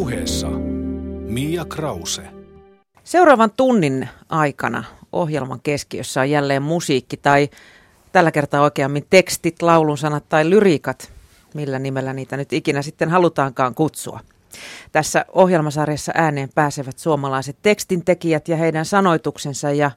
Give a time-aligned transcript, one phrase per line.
[0.00, 0.48] puheessa
[1.28, 2.22] Mia Krause.
[3.04, 7.48] Seuraavan tunnin aikana ohjelman keskiössä on jälleen musiikki tai
[8.12, 11.12] tällä kertaa oikeammin tekstit, laulun sanat tai lyriikat,
[11.54, 14.20] millä nimellä niitä nyt ikinä sitten halutaankaan kutsua.
[14.92, 19.90] Tässä ohjelmasarjassa ääneen pääsevät suomalaiset tekstintekijät ja heidän sanoituksensa ja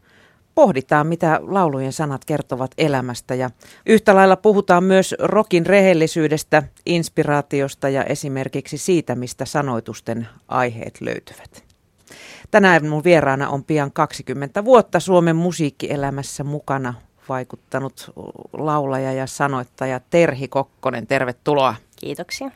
[0.55, 3.35] pohditaan, mitä laulujen sanat kertovat elämästä.
[3.35, 3.49] Ja
[3.85, 11.63] yhtä lailla puhutaan myös rokin rehellisyydestä, inspiraatiosta ja esimerkiksi siitä, mistä sanoitusten aiheet löytyvät.
[12.51, 16.93] Tänään mun vieraana on pian 20 vuotta Suomen musiikkielämässä mukana
[17.29, 18.11] vaikuttanut
[18.53, 21.07] laulaja ja sanoittaja Terhi Kokkonen.
[21.07, 21.75] Tervetuloa.
[21.95, 22.51] Kiitoksia.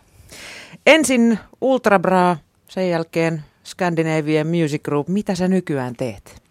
[0.86, 2.38] Ensin Ultrabra,
[2.68, 5.08] sen jälkeen Scandinavian Music Group.
[5.08, 6.47] Mitä sä nykyään teet?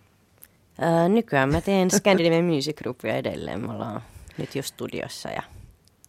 [0.82, 3.60] Öö, nykyään mä teen Scandinavian Music Groupia edelleen.
[3.60, 4.02] Me ollaan
[4.38, 5.42] nyt just studiossa ja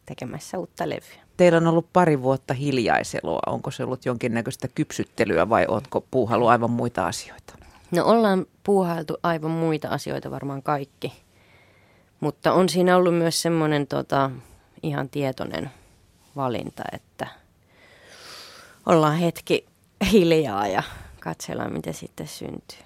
[0.05, 1.27] tekemässä uutta levyä.
[1.37, 3.39] Teillä on ollut pari vuotta hiljaiselua.
[3.45, 7.53] Onko se ollut jonkinnäköistä kypsyttelyä vai ootko puuhailu aivan muita asioita?
[7.91, 11.13] No ollaan puuhailtu aivan muita asioita varmaan kaikki.
[12.19, 14.31] Mutta on siinä ollut myös semmoinen tota,
[14.83, 15.71] ihan tietoinen
[16.35, 17.27] valinta, että
[18.85, 19.65] ollaan hetki
[20.11, 20.83] hiljaa ja
[21.19, 22.79] katsellaan, miten sitten syntyy.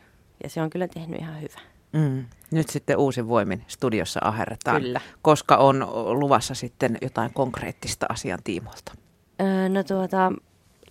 [0.44, 1.71] Ja se on kyllä tehnyt ihan hyvä.
[1.94, 2.26] Mm.
[2.52, 4.82] Nyt sitten uusin voimin studiossa aherretaan.
[4.82, 5.02] Kyllä.
[5.22, 5.88] Koska on
[6.20, 8.94] luvassa sitten jotain konkreettista asian tiimolta?
[9.42, 10.32] Öö, no tuota,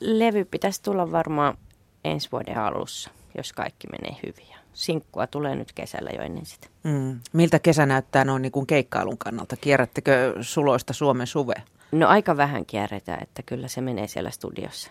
[0.01, 1.59] levy pitäisi tulla varmaan
[2.05, 4.51] ensi vuoden alussa, jos kaikki menee hyvin.
[4.73, 6.69] Sinkkua tulee nyt kesällä jo ennen sitä.
[6.84, 7.21] Mm.
[7.33, 9.56] Miltä kesä näyttää noin niin kuin keikkailun kannalta?
[9.56, 11.55] Kierrättekö suloista Suomen suve?
[11.93, 14.91] No aika vähän kierretään, että kyllä se menee siellä studiossa.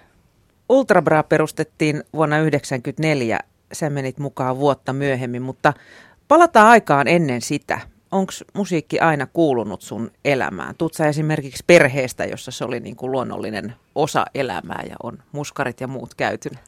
[0.69, 3.39] Ultrabra perustettiin vuonna 1994.
[3.73, 5.73] Sä menit mukaan vuotta myöhemmin, mutta
[6.27, 7.79] palataan aikaan ennen sitä.
[8.11, 10.75] Onko musiikki aina kuulunut sun elämään?
[10.75, 15.81] Tuut sä esimerkiksi perheestä, jossa se oli niin kuin luonnollinen osa elämää ja on muskarit
[15.81, 16.59] ja muut käytynyt?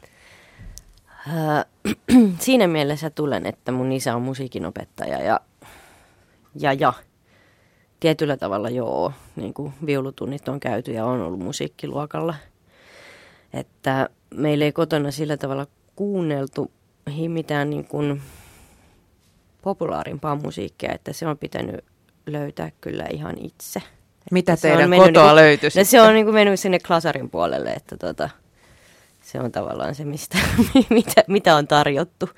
[1.26, 1.92] Öö,
[2.38, 5.40] siinä mielessä tulen, että mun isä on musiikinopettaja ja,
[6.54, 6.92] ja, ja
[8.00, 12.34] tietyllä tavalla joo, niin kuin viulutunnit on käyty ja on ollut musiikkiluokalla.
[13.52, 16.70] Että meillä ei kotona sillä tavalla kuunneltu
[17.28, 18.22] mitään niin kuin
[19.62, 21.84] populaarimpaa musiikkia, että se on pitänyt
[22.26, 23.82] löytää kyllä ihan itse.
[24.30, 25.78] Mitä Että se teidän kotoa niinku- löytyisi?
[25.78, 28.30] No se on niin kuin mennyt sinne klasarin puolelle, että tota,
[29.22, 30.38] se on tavallaan se, mistä,
[30.90, 32.30] mitä, mitä on tarjottu.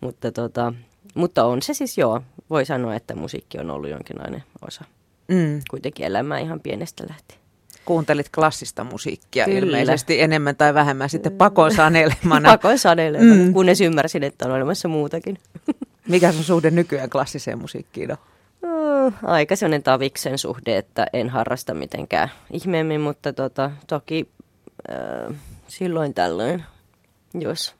[0.00, 0.72] Mutta, tota,
[1.14, 2.20] mutta on se siis joo,
[2.50, 4.84] voi sanoa, että musiikki on ollut jonkinlainen osa
[5.28, 5.60] Mm.
[5.70, 7.40] kuitenkin elämää ihan pienestä lähtien.
[7.84, 9.58] Kuuntelit klassista musiikkia Kyllä.
[9.78, 12.48] ilmeisesti enemmän tai vähemmän sitten pakon sanelemana.
[12.58, 13.26] Pakoin saneille, Mm.
[13.38, 13.52] mm.
[13.52, 15.38] kunnes ymmärsin, että on olemassa muutakin.
[16.08, 18.16] Mikä sun suhde nykyään klassiseen musiikkiin on?
[18.62, 24.28] Mm, Aika sellainen taviksen suhde, että en harrasta mitenkään ihmeemmin, mutta tota, toki
[24.90, 25.34] äh,
[25.68, 26.64] silloin tällöin,
[27.34, 27.74] jos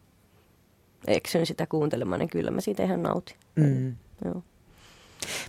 [1.06, 3.36] eksyn sitä kuuntelemaan, niin kyllä mä siitä ihan nautin.
[3.56, 3.94] Mm.
[4.25, 4.42] Joo.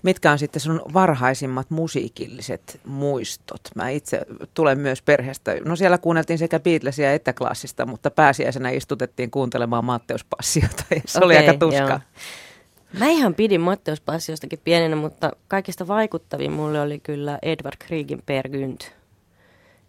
[0.03, 3.61] Mitkä on sitten sun varhaisimmat musiikilliset muistot?
[3.75, 4.21] Mä itse
[4.53, 5.55] tulen myös perheestä.
[5.65, 11.19] No siellä kuunneltiin sekä Beatlesia että klassista, mutta pääsiäisenä istutettiin kuuntelemaan Matteus Passiota ja se
[11.23, 11.89] oli Okei, aika tuskaa.
[11.89, 11.99] joo.
[12.99, 18.49] Mä ihan pidin Matteus Passiostakin pienenä, mutta kaikista vaikuttavin mulle oli kyllä Edward Kriegin Per
[18.49, 18.91] Gynt.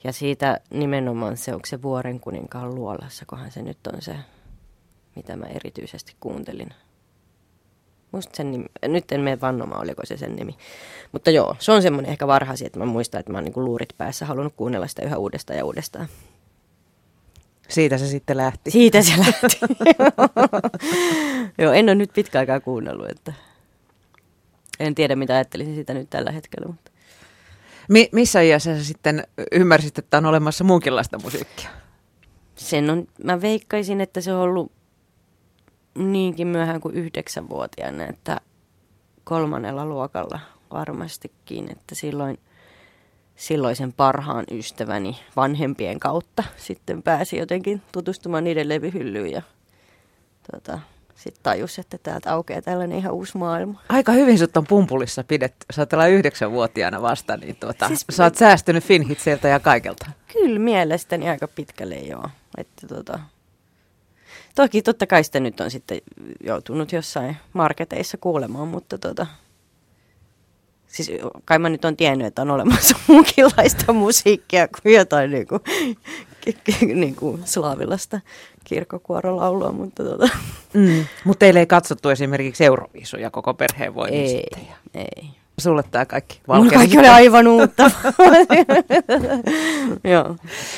[0.05, 4.17] Ja siitä nimenomaan se, onko se Vuoren kuninkaan luolassa, kohan se nyt on se,
[5.17, 6.69] mitä mä erityisesti kuuntelin.
[8.17, 10.57] Musta sen nimi, nyt en mene vannomaan, oliko se sen nimi.
[11.13, 13.89] Mutta joo, se on semmoinen ehkä varhaisin, että mä muistan, että mä oon niin luurit
[13.99, 16.09] päässä halunnut kuunnella sitä yhä uudestaan ja uudestaan.
[17.69, 18.71] Siitä se sitten lähti.
[18.71, 19.59] Siitä se lähti.
[21.63, 23.33] Joo, en ole nyt pitkä aikaa kuunnellut, että
[24.81, 26.67] en tiedä mitä ajattelisin sitä nyt tällä hetkellä.
[26.67, 26.91] Mutta.
[27.89, 31.71] Mi- missä iässä sä sitten ymmärsit, että on olemassa muunkinlaista musiikkia?
[32.55, 34.73] Sen on, mä veikkaisin, että se on ollut
[35.97, 38.41] niinkin myöhään kuin yhdeksänvuotiaana, että
[39.25, 40.41] kolmannella luokalla
[40.73, 42.39] varmastikin, että silloin
[43.37, 49.43] silloisen parhaan ystäväni vanhempien kautta sitten pääsi jotenkin tutustumaan niiden levyhyllyyn ja
[50.53, 50.79] tota,
[51.15, 53.81] sitten tajus, että täältä aukeaa tällainen ihan uusi maailma.
[53.89, 55.67] Aika hyvin sut on pumpulissa pidetty.
[55.73, 58.07] Sä oot yhdeksänvuotiaana vasta, niin tuota, siis...
[58.11, 60.07] Sä oot säästynyt Finhitsiltä ja kaikelta.
[60.33, 62.29] Kyllä mielestäni aika pitkälle joo.
[62.59, 63.19] Että tota,
[64.57, 66.01] toki totta kai sitä nyt on sitten
[66.45, 69.27] joutunut jossain marketeissa kuulemaan, mutta tota,
[70.87, 71.11] siis
[71.45, 75.61] kai mä nyt on tiennyt, että on olemassa muunkinlaista musiikkia kuin jotain niin kuin,
[77.01, 78.21] niin kuin slaavilasta
[78.65, 80.29] kirkkokuorolaulua, mutta tota,
[80.77, 81.05] Mm.
[81.25, 84.47] Mutta teille ei katsottu esimerkiksi Euroviisuja koko perheen voimin ei,
[84.95, 85.31] ei.
[85.59, 87.91] Sulle tämä kaikki Mulla kaikki oli aivan uutta.
[90.13, 90.37] Joo.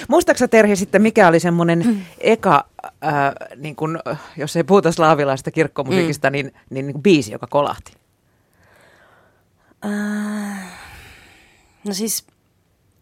[0.09, 3.13] Muistaaksä Terhi sitten, mikä oli semmoinen eka, äh,
[3.57, 4.01] niin kun,
[4.37, 6.33] jos ei puhuta slaavilaista kirkkomusiikista, mm.
[6.33, 7.93] niin, niin, niin biisi, joka kolahti?
[9.85, 10.73] Äh,
[11.87, 12.27] no siis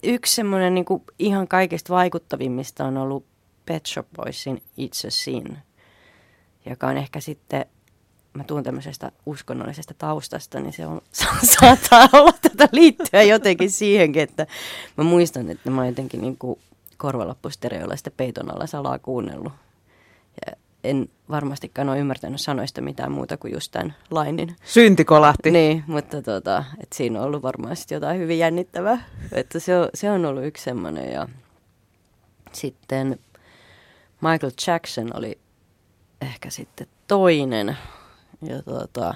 [0.02, 0.86] yksi semmoinen niin
[1.18, 3.26] ihan kaikista vaikuttavimmista on ollut
[3.66, 5.58] Pet Shop Boysin It's a Sin,
[6.70, 7.66] joka on ehkä sitten
[8.36, 11.00] mä tuun tämmöisestä uskonnollisesta taustasta, niin se on,
[11.60, 14.46] saattaa olla tätä liittyä jotenkin siihenkin, että
[14.96, 16.58] mä muistan, että mä oon jotenkin niin kuin
[16.96, 19.52] korvalappustereoilla sitä peiton alla salaa kuunnellut.
[20.46, 24.56] Ja en varmastikaan ole ymmärtänyt sanoista mitään muuta kuin just tämän lainin.
[24.64, 25.50] Syntikolahti.
[25.50, 29.04] Niin, mutta tota, et siinä on ollut varmaan jotain hyvin jännittävää.
[29.32, 31.12] Että se, on, se on ollut yksi semmoinen.
[31.12, 31.28] Ja
[32.52, 33.18] sitten
[34.20, 35.38] Michael Jackson oli
[36.20, 37.76] ehkä sitten toinen
[38.42, 39.14] ja tuota,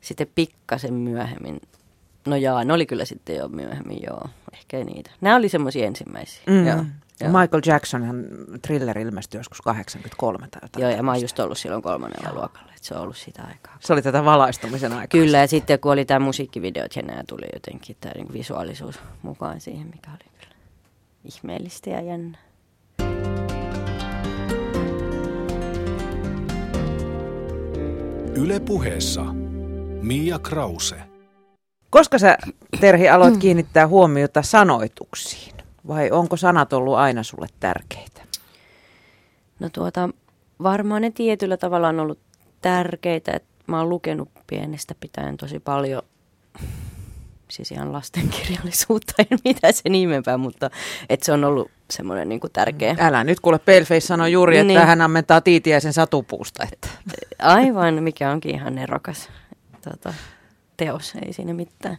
[0.00, 1.60] sitten pikkasen myöhemmin,
[2.26, 5.10] no jaa, ne oli kyllä sitten jo myöhemmin, joo, ehkä ei niitä.
[5.20, 6.66] Nämä oli semmoisia ensimmäisiä, mm.
[6.66, 6.84] joo.
[7.20, 7.40] Joo.
[7.40, 8.24] Michael Jacksonhan
[8.62, 10.82] thriller ilmestyi joskus 83 tai jotain.
[10.82, 12.38] Joo, ja mä oon just ollut silloin kolmannella Joo.
[12.38, 13.76] luokalla, että se on ollut sitä aikaa.
[13.80, 15.20] Se oli tätä valaistumisen aikaa.
[15.20, 19.60] Kyllä, ja sitten kun oli tämä musiikkivideot ja nämä tuli jotenkin tämä niin visuaalisuus mukaan
[19.60, 20.54] siihen, mikä oli kyllä
[21.24, 22.38] ihmeellistä ja jännä.
[28.36, 29.24] Yle puheessa
[30.02, 30.96] Mia Krause.
[31.90, 32.38] Koska sä,
[32.80, 35.54] Terhi, aloit kiinnittää huomiota sanoituksiin?
[35.88, 38.22] Vai onko sanat ollut aina sulle tärkeitä?
[39.60, 40.08] No tuota,
[40.62, 42.18] varmaan ne tietyllä tavalla on ollut
[42.60, 43.32] tärkeitä.
[43.32, 46.02] Että mä oon lukenut pienestä pitäen tosi paljon
[47.50, 50.70] siis ihan lastenkirjallisuutta, en mitä sen ihmeempää, mutta
[51.08, 52.96] että se on ollut semmoinen niin tärkeä.
[52.98, 54.86] Älä nyt kuule, Paleface sanoi juuri, että niin.
[54.86, 56.66] hän ammentaa tiitiäisen satupuusta.
[56.72, 56.88] Että.
[57.38, 59.28] Aivan, mikä onkin ihan nerokas
[59.90, 60.14] tota,
[60.76, 61.98] teos, ei siinä mitään.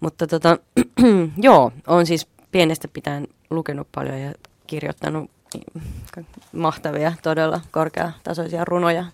[0.00, 0.58] Mutta tota,
[1.36, 4.32] joo, on siis pienestä pitäen lukenut paljon ja
[4.66, 5.30] kirjoittanut
[6.52, 9.04] mahtavia, todella korkeatasoisia runoja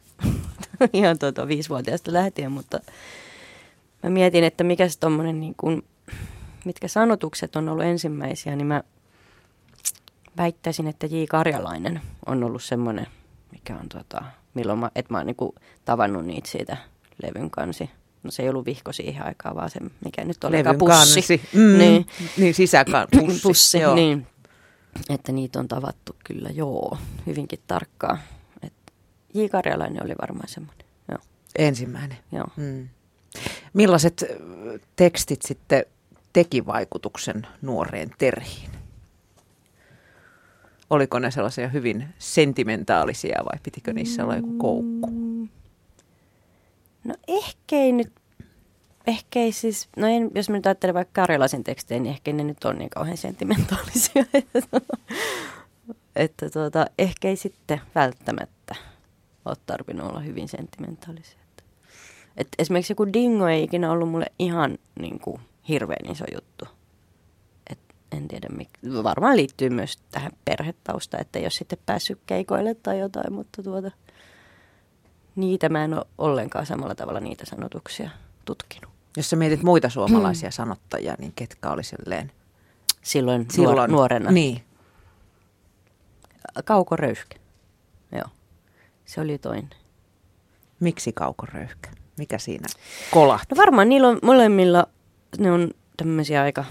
[0.93, 2.81] ihan tuota, viisivuotiaasta lähtien, mutta
[4.03, 5.85] mä mietin, että mikä se tommonen niin kuin,
[6.65, 8.83] mitkä sanotukset on ollut ensimmäisiä, niin mä
[10.37, 11.25] väittäisin, että J.
[11.29, 13.07] Karjalainen on ollut semmoinen,
[13.53, 14.23] mikä on tota,
[14.55, 15.55] milloin mä, että mä oon niinku
[15.85, 16.77] tavannut niitä siitä
[17.23, 17.91] levyn kansi.
[18.23, 21.15] No se ei ollut vihko siihen aikaan, vaan se, mikä nyt oli Levyn pussi.
[21.15, 21.41] Kansi.
[21.53, 23.41] Mm, niin, niin sisäkaan pussi.
[23.43, 23.95] pussi joo.
[23.95, 24.27] Niin.
[25.09, 28.19] Että niitä on tavattu kyllä, joo, hyvinkin tarkkaan.
[28.63, 28.73] Et
[29.35, 29.45] J.
[29.47, 31.19] Karjalainen oli varmaan semmoinen, joo.
[31.59, 32.19] Ensimmäinen.
[32.33, 32.47] Joo.
[32.57, 32.89] Mm.
[33.73, 34.25] Millaiset
[34.97, 35.85] tekstit sitten
[36.33, 38.84] teki vaikutuksen nuoreen Terhiin?
[40.95, 45.11] Oliko ne sellaisia hyvin sentimentaalisia vai pitikö niissä olla joku koukku?
[47.05, 48.13] No ehkä ei nyt,
[49.07, 52.45] ehkä ei siis, no en, jos mä nyt ajattelen vaikka karjalaisen tekstejä, niin ehkä ne
[52.45, 54.25] nyt on niin kauhean sentimentaalisia.
[56.17, 58.75] että tuota, ehkä ei sitten välttämättä
[59.45, 61.39] ole tarvinnut olla hyvin sentimentaalisia.
[62.37, 66.65] Et esimerkiksi joku dingo ei ikinä ollut mulle ihan niin kuin, hirveän iso juttu.
[68.17, 73.33] En tiedä, mik- varmaan liittyy myös tähän perhetausta, että ole sitten päässyt keikoille tai jotain,
[73.33, 73.91] mutta tuota,
[75.37, 78.11] niitä mä en ole ollenkaan samalla tavalla niitä sanotuksia
[78.45, 78.91] tutkinut.
[79.17, 80.53] Jos sä mietit muita suomalaisia mm.
[80.53, 82.33] sanottajia, niin ketkä oli silleen?
[83.03, 84.31] Silloin, Silloin nuorena.
[84.31, 84.65] Niin.
[86.65, 87.37] Kauko Röyhkä.
[88.13, 88.29] Joo.
[89.05, 89.71] Se oli toinen.
[90.81, 91.91] Miksi Kauko Röyhkä?
[92.19, 92.67] Mikä siinä
[93.11, 93.55] kolahti?
[93.55, 94.87] No varmaan niillä on molemmilla,
[95.39, 96.65] ne on tämmöisiä aika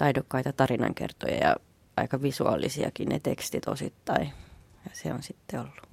[0.00, 1.56] taidokkaita tarinankertoja ja
[1.96, 4.32] aika visuaalisiakin ne tekstit osittain.
[4.84, 5.88] Ja se on sitten ollut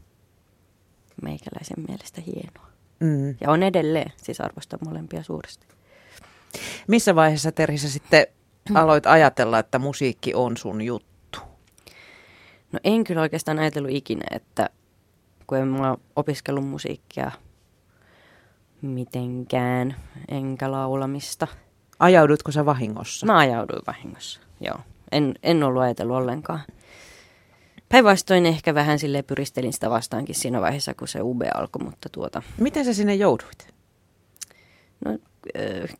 [1.21, 2.67] meikäläisen mielestä hienoa.
[2.99, 3.29] Mm.
[3.41, 5.67] Ja on edelleen, siis arvostan molempia suuresti.
[6.87, 8.27] Missä vaiheessa Terhi sitten
[8.81, 11.39] aloit ajatella, että musiikki on sun juttu?
[12.71, 14.69] No en kyllä oikeastaan ajatellut ikinä, että
[15.47, 17.31] kun en mä opiskellut musiikkia
[18.81, 19.95] mitenkään,
[20.27, 21.47] enkä laulamista.
[21.99, 23.25] Ajaudutko sä vahingossa?
[23.25, 24.77] Mä ajauduin vahingossa, joo.
[25.11, 26.59] En, en ollut ajatellut ollenkaan.
[27.89, 32.41] Päinvastoin ehkä vähän sille pyristelin sitä vastaankin siinä vaiheessa, kun se UB alkoi, mutta tuota...
[32.57, 33.73] Miten sä sinne jouduit?
[35.05, 35.17] No,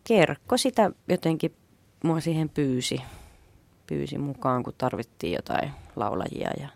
[0.04, 1.56] kerkko sitä jotenkin
[2.04, 3.02] mua siihen pyysi,
[3.88, 6.70] pyysi mukaan, kun tarvittiin jotain laulajia ja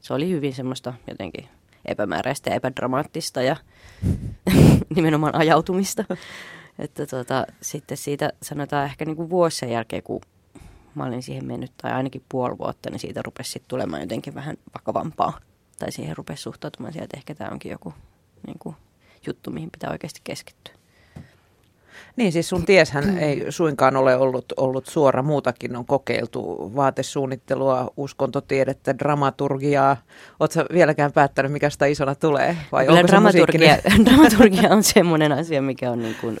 [0.00, 1.48] se oli hyvin semmoista jotenkin
[1.84, 3.56] epämääräistä ja epädramaattista ja
[4.96, 6.04] nimenomaan ajautumista.
[6.78, 10.20] Että tota, sitten siitä sanotaan ehkä niin kuin vuosi sen jälkeen, kun
[10.94, 14.56] mä olin siihen mennyt, tai ainakin puoli vuotta, niin siitä rupesi sitten tulemaan jotenkin vähän
[14.74, 15.40] vakavampaa.
[15.78, 17.94] Tai siihen rupesi suhtautumaan sieltä, että ehkä tämä onkin joku
[18.46, 18.76] niin kuin,
[19.26, 20.74] juttu, mihin pitää oikeasti keskittyä.
[22.16, 28.98] Niin siis sun tieshän ei suinkaan ole ollut, ollut suora, muutakin on kokeiltu, vaatesuunnittelua, uskontotiedettä,
[28.98, 29.96] dramaturgiaa.
[30.40, 32.56] Oletko vieläkään päättänyt, mikä sitä isona tulee?
[32.72, 33.76] Vai Kyllä dramaturgia,
[34.06, 36.38] dramaturgia on semmoinen asia, mikä on niin kuin,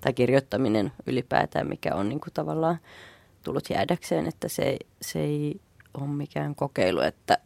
[0.00, 2.78] tai kirjoittaminen ylipäätään, mikä on niin kuin tavallaan
[3.42, 5.60] tullut jäädäkseen, että se, se ei
[5.94, 7.38] ole mikään kokeilu, että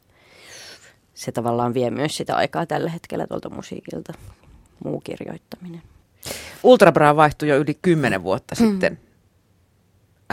[1.15, 4.13] se tavallaan vie myös sitä aikaa tällä hetkellä tuolta musiikilta,
[4.85, 5.83] muu kirjoittaminen.
[6.63, 8.67] Ultrabra vaihtui jo yli kymmenen vuotta mm.
[8.67, 8.99] sitten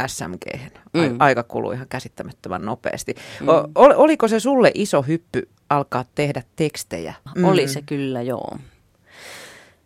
[0.07, 0.45] SMG.
[0.93, 1.15] Mm.
[1.19, 3.15] Aika kului ihan käsittämättömän nopeasti.
[3.41, 3.47] Mm.
[3.49, 7.13] O, oliko se sulle iso hyppy alkaa tehdä tekstejä?
[7.35, 7.43] Mm.
[7.45, 8.57] Oli se kyllä, joo.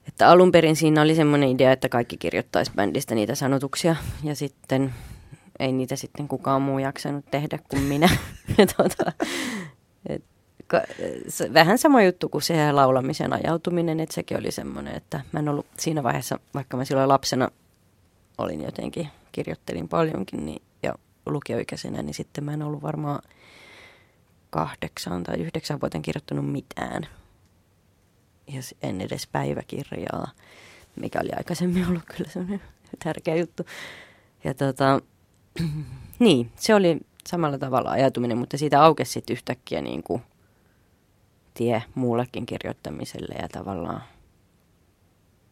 [0.08, 4.94] Että alun perin siinä oli semmoinen idea, että kaikki kirjoittaisi bändistä niitä sanotuksia ja sitten
[5.60, 8.10] ei niitä sitten kukaan muu jaksanut tehdä kuin minä.
[8.58, 9.12] ja tuota,
[10.10, 10.24] et,
[11.54, 15.66] vähän sama juttu kuin se laulamisen ajautuminen, että sekin oli semmoinen, että mä en ollut
[15.80, 17.50] siinä vaiheessa, vaikka mä silloin lapsena
[18.38, 23.22] olin jotenkin, kirjoittelin paljonkin niin, ja lukioikäisenä, niin sitten mä en ollut varmaan
[24.50, 27.08] kahdeksan tai yhdeksän vuoteen kirjoittanut mitään.
[28.48, 30.32] Ja en edes päiväkirjaa,
[30.96, 32.62] mikä oli aikaisemmin ollut kyllä semmoinen
[33.04, 33.64] tärkeä juttu.
[34.44, 35.02] Ja tota,
[36.20, 40.22] niin, se oli samalla tavalla ajatuminen, mutta siitä aukesi sitten yhtäkkiä niin kuin
[41.54, 44.04] tie muullekin kirjoittamiselle ja tavallaan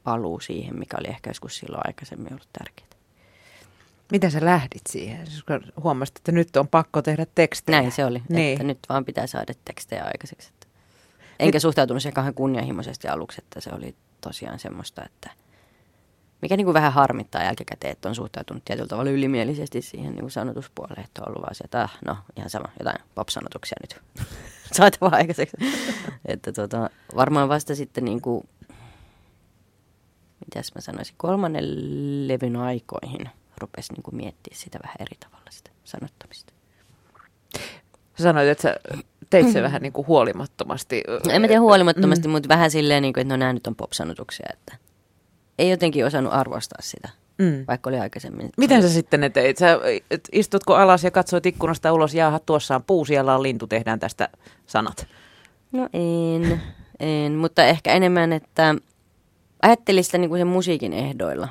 [0.03, 2.91] paluu siihen, mikä oli ehkä joskus silloin aikaisemmin ollut tärkeää.
[4.12, 5.27] Miten sä lähdit siihen?
[5.27, 5.43] Siis
[5.84, 7.79] huomasit, että nyt on pakko tehdä tekstejä.
[7.79, 8.51] Näin se oli, niin.
[8.53, 10.51] että nyt vaan pitää saada tekstejä aikaiseksi.
[11.39, 11.62] Enkä nyt...
[11.62, 15.29] suhtautunut siihen kahden kunnianhimoisesti aluksi, että se oli tosiaan semmoista, että
[16.41, 20.31] mikä niin kuin vähän harmittaa jälkikäteen, että on suhtautunut tietyllä tavalla ylimielisesti siihen niin kuin
[20.31, 24.01] sanotuspuoleen, että on ollut vaan se, että ah, no ihan sama, jotain pop-sanotuksia nyt
[24.77, 25.57] saatava aikaiseksi.
[26.25, 28.47] että tota, varmaan vasta sitten niin kuin,
[30.45, 31.65] mitäs mä sanoisin, kolmannen
[32.27, 33.29] levyn aikoihin
[33.61, 36.53] rupesi niin kuin miettiä sitä vähän eri tavalla sitä sanottamista.
[38.17, 38.75] Sä sanoit, että sä
[39.29, 41.03] teit se vähän niin kuin huolimattomasti.
[41.29, 42.31] En mä tiedä huolimattomasti, mm.
[42.31, 44.77] mutta vähän silleen, niin kuin, että no nämä nyt on pop-sanotuksia, että
[45.59, 47.09] ei jotenkin osannut arvostaa sitä,
[47.41, 47.65] mm.
[47.67, 48.50] vaikka oli aikaisemmin.
[48.57, 49.57] Miten sä sitten ne teit?
[49.57, 49.79] Sä
[50.31, 54.29] istutko alas ja katsoit ikkunasta ulos, jaaha, tuossa on puu, siellä on lintu, tehdään tästä
[54.65, 55.07] sanat?
[55.71, 56.62] No en,
[57.00, 58.75] en, mutta ehkä enemmän, että
[59.62, 61.48] ajattelin sitä niin kuin sen musiikin ehdoilla.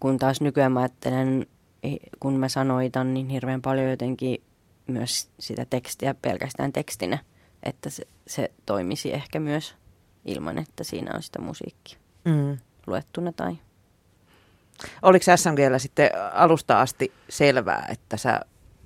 [0.00, 1.46] Kun taas nykyään mä ajattelen,
[2.20, 4.42] kun mä sanoitan, niin hirveän paljon jotenkin
[4.86, 7.18] myös sitä tekstiä pelkästään tekstinä,
[7.62, 9.74] että se, se toimisi ehkä myös
[10.24, 11.98] ilman, että siinä on sitä musiikkia.
[12.24, 13.58] Mm luettuna tai...
[15.02, 18.40] Oliko SMGllä sitten alusta asti selvää, että sä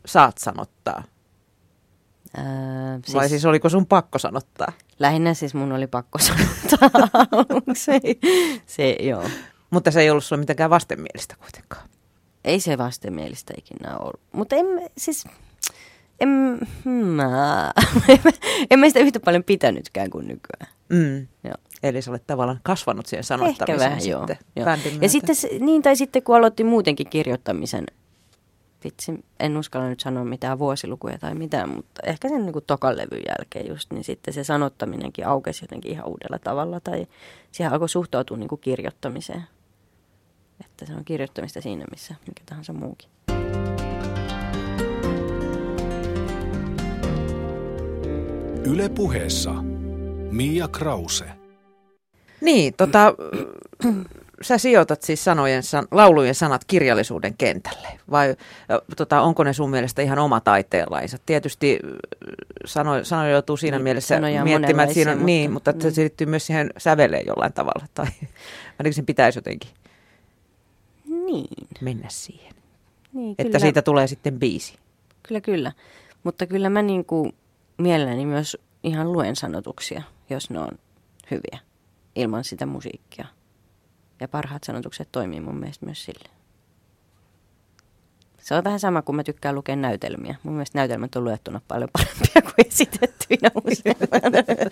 [0.06, 1.02] saat sanottaa?
[2.36, 2.44] Ää,
[3.04, 4.72] siis, Vai siis oliko sun pakko sanottaa?
[4.98, 6.88] Lähinnä siis mun oli pakko sanottaa
[7.74, 8.00] se,
[8.66, 9.24] se, joo.
[9.70, 11.88] Mutta se ei ollut sulla mitenkään vastenmielistä kuitenkaan.
[12.44, 14.20] Ei se vastenmielistä ikinä ollut.
[14.32, 14.66] Mutta en,
[14.98, 15.24] siis,
[16.20, 16.28] en,
[16.86, 17.72] mä,
[18.70, 20.74] en mä sitä yhtä paljon pitänytkään kuin nykyään.
[20.88, 21.26] Mm.
[21.44, 21.54] Joo.
[21.88, 24.38] Eli sä olet tavallaan kasvanut siihen sanottamiseen Ehkä vähän, sitten.
[24.56, 24.98] Joo, joo.
[25.00, 27.86] Ja sitten, niin, tai sitten kun aloitti muutenkin kirjoittamisen,
[28.84, 32.96] vitsi, en uskalla nyt sanoa mitään vuosilukuja tai mitään, mutta ehkä sen niin kuin tokan
[32.96, 37.06] levyn jälkeen just, niin sitten se sanottaminenkin aukesi jotenkin ihan uudella tavalla, tai
[37.52, 39.44] siihen alkoi suhtautua niin kuin kirjoittamiseen.
[40.64, 43.08] Että se on kirjoittamista siinä, missä mikä tahansa muukin.
[48.64, 49.52] Yle puheessa
[50.30, 51.24] Mia Krause.
[52.40, 53.14] Niin, tota,
[54.42, 58.36] sä sijoitat siis sanojen, san, laulujen sanat kirjallisuuden kentälle, vai
[58.96, 61.18] tota, onko ne sun mielestä ihan oma taiteenlainsa?
[61.26, 61.78] Tietysti
[62.64, 65.92] sano, sano joutuu siinä niin, mielessä miettimään, että siinä on, mutta, niin, mutta niin.
[65.92, 68.06] se liittyy myös siihen säveleen jollain tavalla, tai
[68.78, 69.70] ainakin sen pitäisi jotenkin
[71.06, 71.68] niin.
[71.80, 72.54] mennä siihen.
[73.12, 73.58] Niin, että kyllä.
[73.58, 74.74] siitä tulee sitten biisi.
[75.22, 75.72] Kyllä, kyllä.
[76.22, 77.34] Mutta kyllä mä niin kuin
[77.78, 80.78] mielelläni myös ihan luen sanotuksia, jos ne on
[81.30, 81.58] hyviä
[82.16, 83.26] ilman sitä musiikkia.
[84.20, 86.28] Ja parhaat sanotukset toimii mun mielestä myös sille.
[88.38, 90.34] Se on vähän sama kuin mä tykkään lukea näytelmiä.
[90.42, 93.96] Mun mielestä näytelmät on luettuna paljon parempia kuin esitettyinä usein.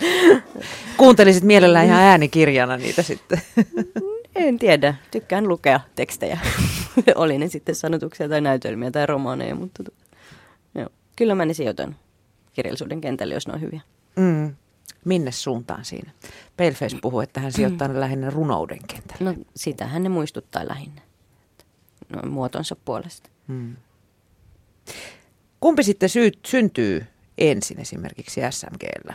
[0.96, 3.40] Kuuntelisit mielellään ihan äänikirjana niitä sitten.
[4.34, 4.94] En tiedä.
[5.10, 6.38] Tykkään lukea tekstejä.
[7.14, 9.90] Oli ne sitten sanotuksia tai näytelmiä tai romaaneja, mutta to,
[10.74, 10.88] joo.
[11.16, 11.96] kyllä mä ne sijoitan
[12.52, 13.80] kirjallisuuden kentälle, jos ne on hyviä.
[14.16, 14.54] Mm.
[15.04, 16.11] Minne suuntaan siinä?
[16.56, 19.32] Paleface puhuu, että hän sijoittaa ne lähinnä runouden kentälle.
[19.32, 21.02] No sitähän ne muistuttaa lähinnä.
[22.08, 23.30] No, muotonsa puolesta.
[23.49, 23.76] Hmm.
[25.61, 27.06] Kumpi sitten sy- syntyy
[27.38, 29.14] ensin esimerkiksi SMGllä?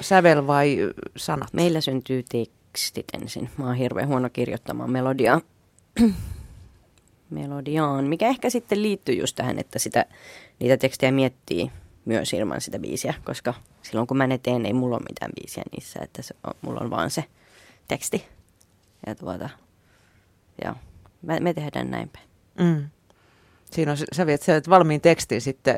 [0.00, 0.76] Sävel vai
[1.16, 1.52] sanat?
[1.52, 3.50] Meillä syntyy tekstit ensin.
[3.56, 5.40] Mä oon hirveän huono kirjoittamaan melodiaa.
[7.30, 10.06] melodiaan, mikä ehkä sitten liittyy just tähän, että sitä,
[10.58, 11.70] niitä tekstejä miettii
[12.04, 15.62] myös ilman sitä biisiä, koska silloin kun mä ne teen, ei mulla ole mitään biisiä
[15.72, 17.24] niissä, että se on, mulla on vaan se
[17.88, 18.26] teksti.
[19.06, 19.48] Ja tuota,
[20.64, 20.74] joo,
[21.22, 22.28] me, me tehdään näin päin.
[22.58, 22.88] Mm.
[23.70, 25.76] Siinä on, sä viet sieltä valmiin tekstin sitten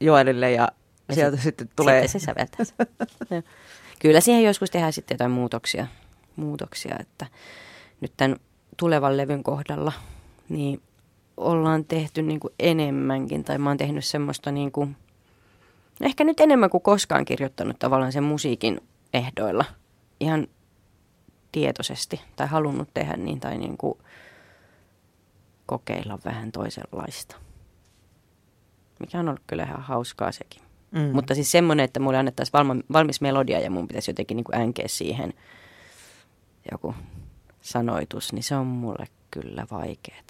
[0.00, 0.68] Joelille ja,
[1.08, 2.08] ja sieltä sit, sitten tulee...
[2.08, 2.86] Sitten se säveltää
[4.00, 5.86] Kyllä siihen joskus tehdään sitten jotain muutoksia,
[6.36, 7.26] muutoksia että
[8.00, 8.36] nyt tämän
[8.76, 9.92] tulevan levyn kohdalla,
[10.48, 10.82] niin
[11.36, 14.96] ollaan tehty niin kuin enemmänkin, tai mä oon tehnyt semmoista niin kuin,
[16.00, 18.80] ehkä nyt enemmän kuin koskaan kirjoittanut tavallaan sen musiikin
[19.14, 19.64] ehdoilla.
[20.20, 20.46] Ihan
[21.52, 23.98] tietoisesti, tai halunnut tehdä niin, tai niin kuin
[25.66, 27.36] kokeilla vähän toisenlaista.
[28.98, 30.62] Mikä on ollut kyllä ihan hauskaa sekin.
[30.90, 31.00] Mm.
[31.00, 34.60] Mutta siis semmoinen, että mulle annettaisiin valma, valmis melodia ja mun pitäisi jotenkin niin kuin
[34.60, 35.34] änkeä siihen
[36.72, 36.94] joku
[37.60, 40.20] sanoitus, niin se on mulle kyllä vaikeaa.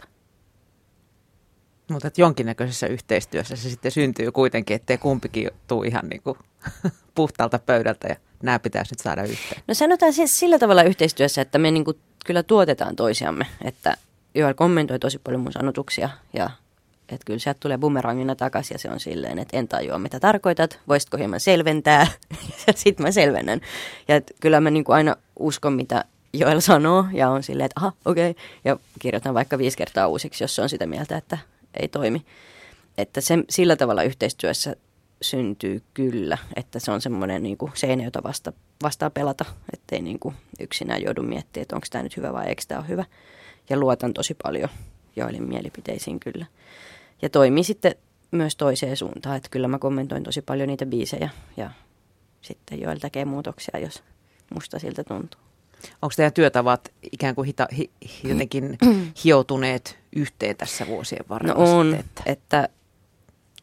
[1.90, 6.38] Mutta jonkinnäköisessä yhteistyössä se sitten syntyy kuitenkin, ettei kumpikin tule ihan niin kuin
[7.14, 9.62] puhtaalta pöydältä ja nämä pitäisi nyt saada yhteen.
[9.68, 13.96] No sanotaan siis sillä tavalla yhteistyössä, että me niin kuin kyllä tuotetaan toisiamme, että
[14.34, 16.50] Joel kommentoi tosi paljon mun sanotuksia ja
[17.08, 20.80] että kyllä sieltä tulee bumerangina takaisin ja se on silleen, että en tajua mitä tarkoitat,
[20.88, 22.06] voisitko hieman selventää
[22.66, 23.60] ja sitten mä selvennän.
[24.08, 27.80] Ja että kyllä mä niin kuin aina uskon mitä Joel sanoo ja on silleen, että
[27.80, 28.30] aha, okei.
[28.30, 28.44] Okay.
[28.64, 31.38] Ja kirjoitan vaikka viisi kertaa uusiksi, jos se on sitä mieltä, että
[31.74, 32.26] ei toimi.
[32.98, 34.76] Että se, sillä tavalla yhteistyössä
[35.22, 40.18] syntyy kyllä, että se on semmoinen niin kuin seinä, jota vasta, vastaa pelata, ettei niin
[40.18, 43.04] kuin yksinään joudu miettimään, että onko tämä nyt hyvä vai eikö tämä ole hyvä.
[43.70, 44.68] Ja luotan tosi paljon
[45.16, 46.46] Joelin mielipiteisiin kyllä.
[47.22, 47.94] Ja toimii sitten
[48.30, 51.70] myös toiseen suuntaan, että kyllä mä kommentoin tosi paljon niitä biisejä ja
[52.42, 54.02] sitten Joel tekee muutoksia, jos
[54.54, 55.40] musta siltä tuntuu.
[56.02, 57.90] Onko teidän työtavat ikään kuin hita, hi,
[58.24, 58.78] jotenkin
[59.24, 61.64] hioutuneet yhteen tässä vuosien varrella?
[61.64, 62.68] No on, että, että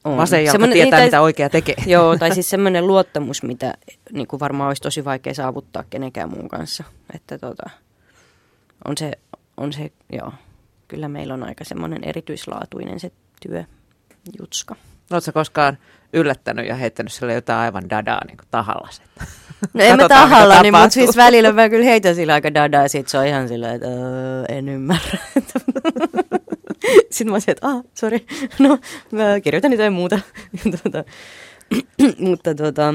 [0.03, 0.17] on.
[0.17, 1.75] Vasen jalka tietää, niitä, mitä oikea tekee.
[1.85, 3.73] Joo, tai siis semmoinen luottamus, mitä
[4.11, 6.83] niin kuin varmaan olisi tosi vaikea saavuttaa kenenkään muun kanssa.
[7.15, 7.69] Että tota,
[8.87, 9.11] on se,
[9.57, 10.31] on se, joo,
[10.87, 13.11] kyllä meillä on aika semmoinen erityislaatuinen se
[13.47, 13.63] työ,
[14.39, 14.75] jutska.
[15.11, 15.77] Oletko koskaan
[16.13, 18.89] yllättänyt ja heittänyt sille jotain aivan dadaa niin kuin tahalla?
[19.73, 22.89] No en mä tahalla, niin, mutta siis välillä mä kyllä heitän sillä aika dadaa ja
[22.89, 25.17] sit se on ihan sillä, että öö, en ymmärrä.
[27.11, 28.19] Sitten mä olisin, että ah, sorry,
[28.59, 28.77] no
[29.11, 30.19] mä kirjoitan jotain muuta.
[30.83, 31.03] tuota,
[32.29, 32.93] mutta tota,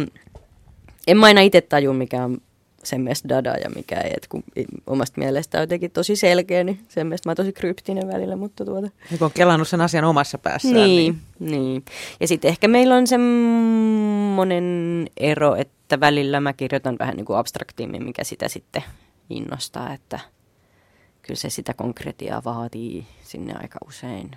[1.07, 2.38] en mä aina itse taju, mikä on
[2.83, 4.11] sen mielestä dada ja mikä ei.
[4.16, 4.44] Et kun
[4.87, 8.37] omasta mielestä on jotenkin tosi selkeä, niin sen mielestä mä oon tosi kryptinen välillä.
[8.37, 8.90] Mutta tuota.
[9.11, 10.74] Ja kun on kelannut sen asian omassa päässään.
[10.74, 11.50] Niin, niin.
[11.50, 11.85] niin.
[12.20, 14.64] Ja sitten ehkä meillä on semmoinen
[15.16, 18.83] ero, että välillä mä kirjoitan vähän niin kuin abstraktiimmin, mikä sitä sitten
[19.31, 20.20] innostaa, että
[21.22, 24.30] kyllä se sitä konkretiaa vaatii sinne aika usein.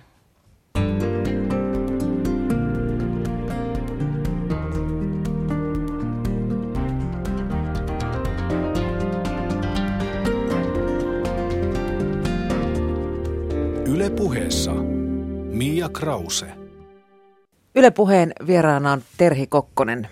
[13.88, 14.72] Yle puheessa
[15.52, 16.46] Mia Krause.
[17.74, 20.08] Yle puheen vieraana on Terhi Kokkonen,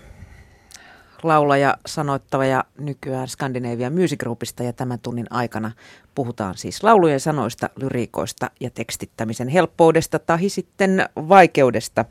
[1.27, 5.71] laulaja, sanoittava ja nykyään Scandinavian Music Groupista ja tämän tunnin aikana
[6.15, 12.05] puhutaan siis laulujen sanoista, lyriikoista ja tekstittämisen helppoudesta tai sitten vaikeudesta,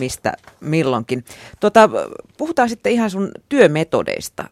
[0.00, 1.24] mistä milloinkin.
[1.60, 1.90] Tota,
[2.38, 4.44] puhutaan sitten ihan sun työmetodeista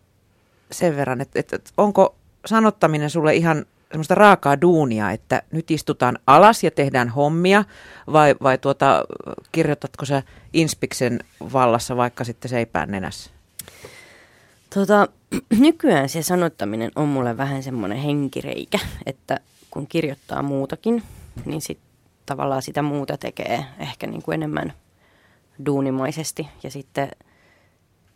[0.70, 2.14] sen verran, että, että onko
[2.46, 7.64] sanottaminen sulle ihan semmoista raakaa duunia, että nyt istutaan alas ja tehdään hommia,
[8.12, 9.04] vai, vai tuota,
[9.52, 10.22] kirjoitatko sä
[10.52, 11.20] Inspiksen
[11.52, 13.30] vallassa vaikka sitten seipään nenässä?
[14.74, 15.08] Tota,
[15.58, 21.02] nykyään se sanottaminen on mulle vähän semmoinen henkireikä, että kun kirjoittaa muutakin,
[21.44, 21.78] niin sit
[22.26, 24.72] tavallaan sitä muuta tekee ehkä niin kuin enemmän
[25.66, 26.48] duunimaisesti.
[26.62, 27.10] Ja sitten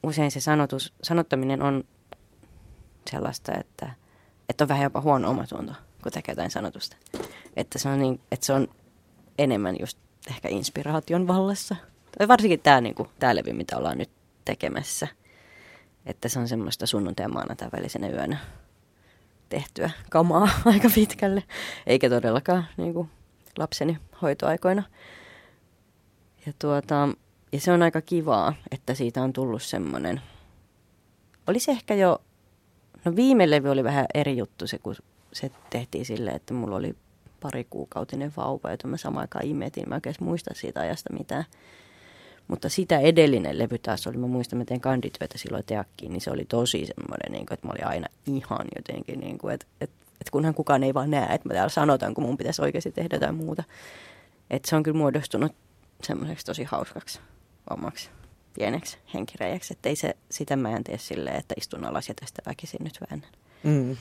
[0.02, 1.84] usein se sanotus, sanottaminen on
[3.10, 3.90] sellaista, että,
[4.48, 6.96] että on vähän jopa huono omatunto, kun tekee jotain sanotusta.
[7.56, 8.68] Että se on, niin, että se on
[9.38, 11.76] enemmän just ehkä inspiraation vallassa.
[12.18, 14.10] Tai varsinkin tämä, niin kuin, tämä levy, mitä ollaan nyt
[14.44, 15.08] tekemässä–
[16.06, 18.38] että se on semmoista sunnuntai ja maanantai välisenä yönä
[19.48, 21.42] tehtyä kamaa aika pitkälle,
[21.86, 23.10] eikä todellakaan niin kuin
[23.58, 24.82] lapseni hoitoaikoina.
[26.46, 27.08] Ja, tuota,
[27.52, 30.20] ja se on aika kivaa, että siitä on tullut semmoinen,
[31.46, 32.22] olisi ehkä jo,
[33.04, 34.96] no viime levy oli vähän eri juttu se, kun
[35.32, 36.96] se tehtiin silleen, että mulla oli
[37.40, 39.88] pari kuukautinen vauva, jota mä samaan aikaan imetin.
[39.88, 41.44] Mä oikein muista siitä ajasta mitään.
[42.48, 46.30] Mutta sitä edellinen levy taas oli, mä muistan, mä tein kandityötä silloin teakkiin, niin se
[46.30, 49.96] oli tosi semmoinen, niin kuin, että mä olin aina ihan jotenkin, niin kuin, että, että,
[50.12, 53.16] että kunhan kukaan ei vaan näe, että mä täällä sanotaan, kun mun pitäisi oikeasti tehdä
[53.16, 53.64] jotain muuta.
[54.50, 55.52] Että se on kyllä muodostunut
[56.02, 57.20] semmoiseksi tosi hauskaksi
[57.70, 58.10] omaksi
[58.54, 59.74] pieneksi henkireiäksi.
[59.74, 62.98] Että ei se, sitä mä en tee silleen, että istun alas ja tästä väkisin nyt
[63.10, 63.30] väännän.
[63.62, 63.96] Mm.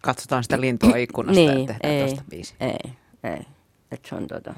[0.00, 2.54] Katsotaan sitä lintua ikkunasta niin, ja tehdään ei, tästä biisi.
[2.60, 2.92] ei,
[3.24, 3.46] ei.
[3.90, 4.54] Että se on tota,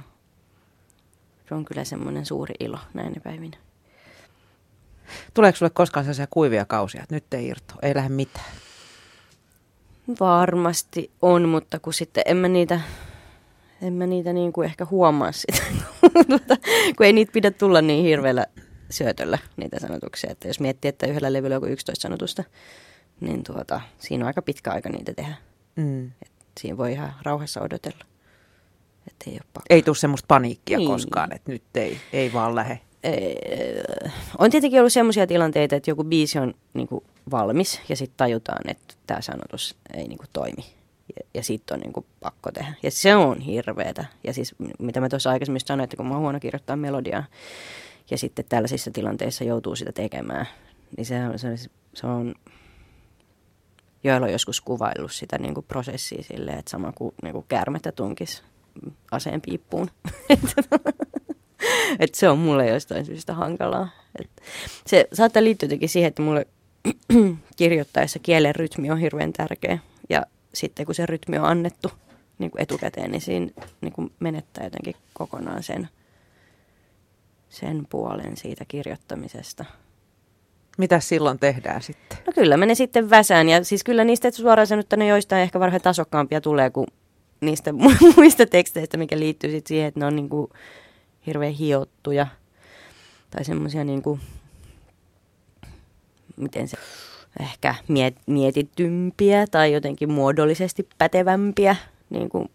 [1.49, 3.57] se on kyllä semmoinen suuri ilo näinä päivinä.
[5.35, 8.47] Tuleeko sulle koskaan sellaisia kuivia kausia, että nyt ei irto, ei lähde mitään?
[10.21, 12.81] Varmasti on, mutta kun sitten en mä niitä,
[13.83, 15.63] en mä niitä niin kuin ehkä huomaa sitä,
[16.97, 18.47] kun ei niitä pidä tulla niin hirveällä
[18.91, 20.31] syötöllä niitä sanotuksia.
[20.31, 22.45] Että jos miettii, että yhdellä levyllä on 11 sanotusta,
[23.21, 25.35] niin tuota, siinä on aika pitkä aika niitä tehdä.
[25.77, 26.07] Mm.
[26.07, 28.08] Et siinä voi ihan rauhassa odotella.
[29.27, 29.67] Ei ole pakko.
[29.71, 30.91] Ei tule semmoista paniikkia Niin.
[30.91, 32.81] koskaan, että nyt ei, ei vaan lähde.
[33.03, 33.35] Ee,
[34.39, 38.71] on tietenkin ollut sellaisia tilanteita, että joku biisi on niin kuin, valmis ja sitten tajutaan,
[38.71, 40.65] että tämä sanotus ei niin kuin, toimi.
[41.17, 42.75] Ja, ja sitten on niin kuin, pakko tehdä.
[42.83, 44.05] Ja se on hirveetä.
[44.25, 47.25] Ja siis mitä mä tuossa aikaisemmin sanoin, että kun mä oon huono kirjoittaa melodiaa
[48.11, 50.47] ja sitten tällaisissa tilanteissa joutuu sitä tekemään,
[50.97, 51.59] niin se on, se on,
[51.95, 52.35] se on
[54.05, 57.93] joilla on joskus kuvaillut sitä niin kuin prosessia silleen, että sama kuin, niin kuin käärmettä
[57.93, 58.43] tunkis
[59.11, 59.91] aseen piippuun.
[61.99, 63.89] Et se on mulle jostain syystä hankalaa.
[64.21, 64.31] Et
[64.87, 66.47] se saattaa liittyä jotenkin siihen, että mulle
[67.57, 69.79] kirjoittaessa kielen rytmi on hirveän tärkeä.
[70.11, 71.91] Ja sitten kun se rytmi on annettu
[72.39, 75.89] niin kuin etukäteen, niin siinä niin kuin menettää jotenkin kokonaan sen,
[77.49, 79.65] sen puolen siitä kirjoittamisesta.
[80.79, 82.19] Mitä silloin tehdään sitten?
[82.27, 83.49] No kyllä, mä ne sitten väsään.
[83.49, 86.87] Ja siis kyllä niistä suoraan sanottuna joistain ehkä varmaan tasokkaampia tulee kuin
[87.41, 90.51] niistä mu- muista teksteistä, mikä liittyy sitten siihen, että ne on niinku
[91.27, 92.27] hirveän hiottuja.
[93.31, 94.19] Tai semmoisia niinku,
[96.37, 96.77] miten se,
[97.41, 101.77] ehkä miet, mietitympiä tai jotenkin muodollisesti pätevämpiä
[102.11, 102.51] niin kuin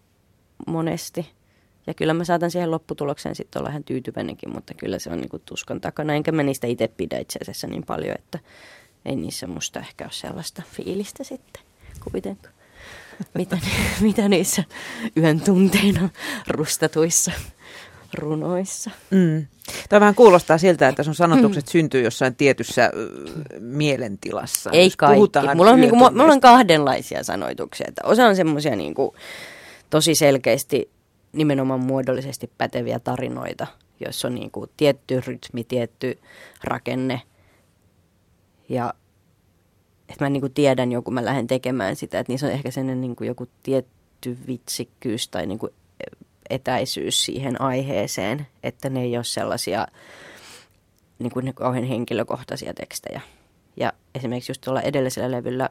[0.66, 1.30] monesti.
[1.86, 5.38] Ja kyllä mä saatan siihen lopputulokseen sitten olla ihan tyytyväinenkin, mutta kyllä se on niinku
[5.38, 6.14] tuskan takana.
[6.14, 8.38] Enkä mä niistä itse pidä itse asiassa niin paljon, että
[9.04, 11.62] ei niissä musta ehkä ole sellaista fiilistä sitten
[12.12, 12.54] kuitenkaan.
[13.34, 13.58] Mitä,
[14.00, 14.64] mitä niissä
[15.16, 16.08] yön tunteina
[16.48, 17.32] rustatuissa
[18.14, 18.90] runoissa.
[19.10, 19.46] Mm.
[19.88, 22.90] Tämä vähän kuulostaa siltä, että sun sanotukset syntyy jossain tietyssä
[23.60, 24.70] mielentilassa.
[24.70, 25.20] Ei Jos kaikki.
[25.54, 27.86] Mulla on, niinku, mu- mulla on kahdenlaisia sanoituksia.
[27.88, 29.14] Että osa on semmoisia niinku,
[29.90, 30.90] tosi selkeästi
[31.32, 33.66] nimenomaan muodollisesti päteviä tarinoita,
[34.00, 36.18] joissa on niinku, tietty rytmi, tietty
[36.64, 37.20] rakenne.
[38.68, 38.94] Ja
[40.08, 43.24] että mä niinku tiedän joku, mä lähden tekemään sitä, että niissä on ehkä sellainen niinku
[43.24, 45.68] joku tietty vitsikkyys tai niinku
[46.50, 49.86] etäisyys siihen aiheeseen, että ne ei ole sellaisia
[51.18, 53.20] niin kuin kauhean henkilökohtaisia tekstejä.
[53.76, 55.70] Ja esimerkiksi just tuolla edellisellä levyllä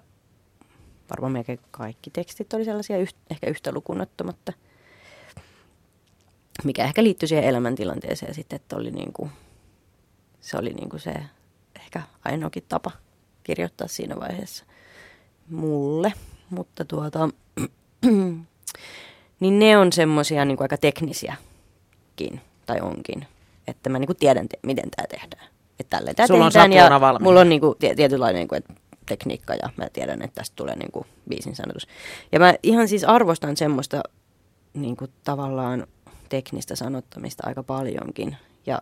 [1.10, 4.54] varmaan melkein kaikki tekstit oli sellaisia yht, ehkä yhtä lukunottamatta,
[6.64, 9.32] mikä ehkä liittyi siihen elämäntilanteeseen sitten, että oli niin kuin,
[10.42, 11.14] se oli niin kuin se
[11.76, 12.92] ehkä ainoakin tapa
[13.44, 14.66] kirjoittaa siinä vaiheessa
[15.50, 16.14] mulle.
[16.50, 17.30] Mutta tuota,
[19.40, 23.28] niin ne on semmoisia niin aika teknisiäkin, tai onkin.
[23.68, 25.48] Että mä niin kuin tiedän, te- miten tämä tehdään.
[25.80, 27.24] Että tälleen tämä Sulla on tehdään sapluuna ja valmiina.
[27.24, 28.74] mulla on niin kuin tie- tietynlainen niin kuin, että
[29.06, 31.88] tekniikka ja mä tiedän, että tästä tulee niin kuin biisin sanotus.
[32.32, 34.04] Ja mä ihan siis arvostan semmoista
[34.74, 35.88] niin kuin tavallaan
[36.30, 38.38] teknistä sanottamista aika paljonkin.
[38.66, 38.82] Ja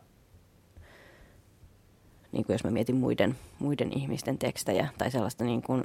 [2.32, 5.84] niin kuin jos mä mietin muiden, muiden ihmisten tekstejä tai sellaista niin kuin,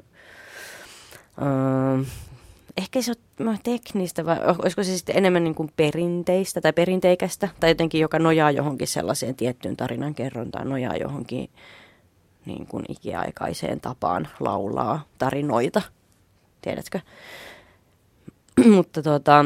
[1.42, 2.04] öö,
[2.76, 7.70] ehkä se on teknistä vai olisiko se sitten enemmän niin kuin perinteistä tai perinteikästä tai
[7.70, 11.50] jotenkin joka nojaa johonkin sellaiseen tiettyyn tarinan kerrontaan, nojaa johonkin
[12.46, 15.82] niin kuin ikiaikaiseen tapaan laulaa tarinoita,
[16.62, 17.00] tiedätkö?
[18.76, 19.44] Mutta tota,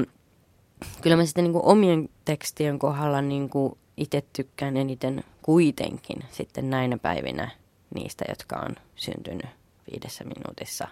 [1.00, 6.70] kyllä mä sitten niin kuin omien tekstien kohdalla niin kuin itse tykkään eniten kuitenkin sitten
[6.70, 7.50] näinä päivinä
[7.94, 9.46] niistä, jotka on syntynyt
[9.92, 10.88] viidessä minuutissa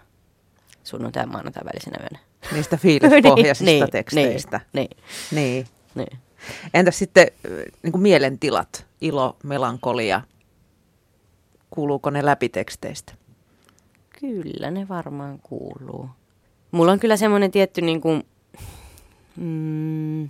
[0.85, 2.19] sunnuntai ja maanantai välisenä yönä.
[2.53, 4.61] Niistä fiilispohjaisista niin, teksteistä.
[4.73, 4.91] Niin,
[5.31, 5.37] Niin.
[5.45, 6.19] niin, niin.
[6.75, 7.27] Entäs sitten
[7.83, 10.21] niin kuin mielentilat, ilo, melankolia,
[11.71, 13.13] kuuluuko ne läpi teksteistä?
[14.21, 16.11] Kyllä ne varmaan kuuluu.
[16.71, 18.23] Mulla on kyllä semmoinen tietty niin kuin,
[19.37, 20.29] mm,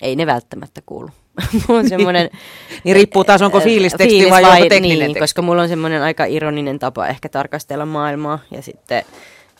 [0.00, 1.10] ei ne välttämättä kuulu.
[1.68, 2.30] mulla on semmoinen...
[2.84, 5.20] Niin riippuu taas, onko fiilisteksti Fiilis vai onko tekninen niin, teksti.
[5.20, 9.04] koska mulla on semmoinen aika ironinen tapa ehkä tarkastella maailmaa ja sitten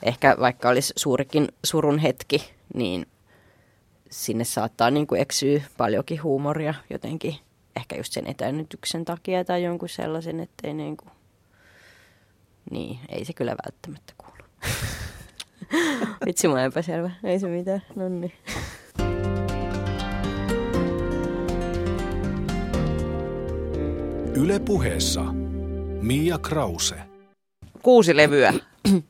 [0.03, 3.07] ehkä vaikka olisi suurikin surun hetki, niin
[4.11, 7.37] sinne saattaa niin kuin eksyä paljonkin huumoria jotenkin.
[7.77, 11.11] Ehkä just sen etänytyksen takia tai jonkun sellaisen, ettei niin kuin...
[12.71, 14.43] Niin, ei se kyllä välttämättä kuulu.
[16.27, 18.33] Vitsi mä epäselvä, ei se mitään, no niin.
[24.35, 25.23] Yle puheessa
[26.03, 26.95] Mia Krause.
[27.83, 28.55] Kuusi levyä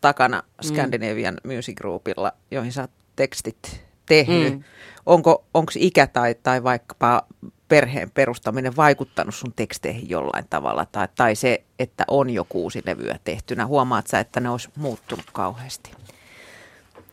[0.00, 4.52] takana Scandinavian Music Groupilla, joihin sä oot tekstit tehnyt.
[4.52, 4.64] Mm.
[5.06, 7.26] Onko onko ikä tai, tai vaikkapa
[7.68, 10.86] perheen perustaminen vaikuttanut sun teksteihin jollain tavalla?
[10.92, 13.66] Tai, tai se, että on jo kuusi levyä tehtynä.
[13.66, 15.90] Huomaat sä, että ne olisi muuttunut kauheasti?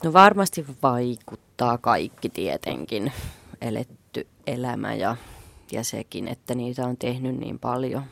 [0.03, 3.11] No varmasti vaikuttaa kaikki tietenkin,
[3.61, 5.15] eletty elämä ja,
[5.71, 8.03] ja sekin, että niitä on tehnyt niin paljon.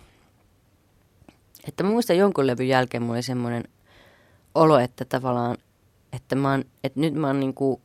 [1.67, 3.63] Että mä muistan jonkun levyn jälkeen mulla oli semmoinen
[4.55, 5.57] olo, että tavallaan,
[6.13, 7.81] että, mä oon, että nyt mä oon niinku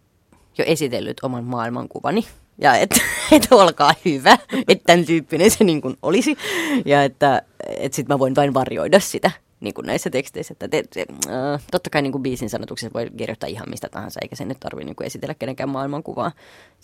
[0.59, 2.25] jo esitellyt oman maailmankuvani.
[2.59, 3.01] Ja että,
[3.33, 6.37] että olkaa hyvä, että tämän tyyppinen se niin olisi.
[6.85, 9.31] Ja että, että sitten mä voin vain varjoida sitä
[9.61, 10.53] niin näissä teksteissä.
[10.53, 14.21] Että te, te, äh, totta kai niin kuin biisin sanotuksessa voi kirjoittaa ihan mistä tahansa,
[14.23, 16.33] eikä sen nyt tarvitse niin kuin esitellä kenenkään maailmankuvaa.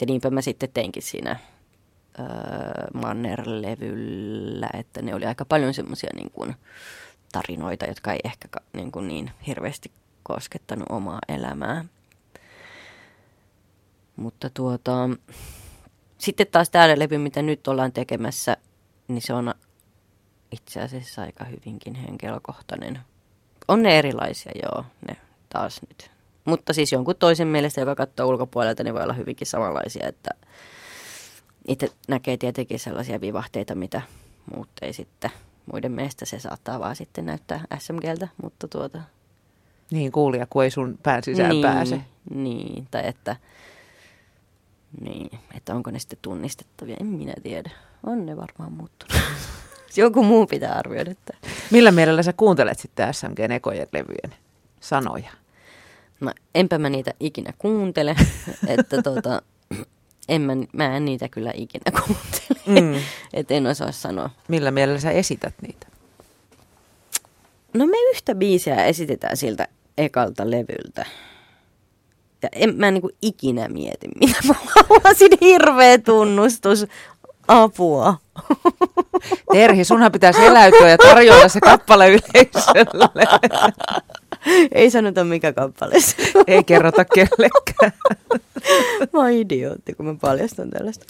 [0.00, 1.36] Ja niinpä mä sitten teinkin siinä
[2.20, 2.26] äh,
[2.94, 6.54] Manner-levyllä, että ne oli aika paljon semmoisia niin kuin
[7.32, 11.84] tarinoita, jotka ei ehkä niin, kuin niin hirveästi koskettanut omaa elämää.
[14.16, 15.10] Mutta tuota,
[16.18, 18.56] sitten taas tämä levy, mitä nyt ollaan tekemässä,
[19.08, 19.54] niin se on
[20.52, 22.98] itse asiassa aika hyvinkin henkilökohtainen.
[23.68, 25.16] On ne erilaisia, joo, ne
[25.48, 26.10] taas nyt.
[26.44, 30.30] Mutta siis jonkun toisen mielestä, joka katsoo ulkopuolelta, niin voi olla hyvinkin samanlaisia, että
[31.68, 34.02] itse näkee tietenkin sellaisia vivahteita, mitä
[34.54, 35.30] muut ei sitten.
[35.72, 39.02] Muiden mielestä se saattaa vaan sitten näyttää SMGltä, mutta tuota...
[39.90, 42.00] Niin kuulija, kun ei sun pään sisään niin, pääse.
[42.34, 43.36] Niin, tai että,
[45.00, 47.70] niin, että onko ne sitten tunnistettavia, en minä tiedä.
[48.06, 49.22] On ne varmaan muuttunut.
[49.96, 51.10] Joku muu pitää arvioida.
[51.10, 51.34] Että...
[51.70, 54.34] Millä mielellä sä kuuntelet sitten SMGn ekojen levyjen
[54.80, 55.30] sanoja?
[56.20, 58.16] No, enpä mä niitä ikinä kuuntele,
[58.66, 59.42] että tota,
[60.28, 63.00] en mä, mä en niitä kyllä ikinä kuuntele, Mm.
[63.34, 64.30] että en osaa sanoa.
[64.48, 65.86] Millä mielellä sä esität niitä?
[67.74, 71.06] No me yhtä biisiä esitetään siltä ekalta levyltä.
[72.42, 76.86] Ja en mä niinku ikinä mieti, mitä mä haluaisin hirveä tunnustus.
[77.48, 78.14] Apua.
[79.52, 83.08] Terhi, sunhan pitäisi eläytyä ja tarjoilla se kappale yleisölle.
[84.72, 86.16] Ei sanota mikä kappale se.
[86.46, 87.92] Ei kerrota kellekään.
[89.12, 91.06] Mä oon idiootti, kun mä paljastan tällaista.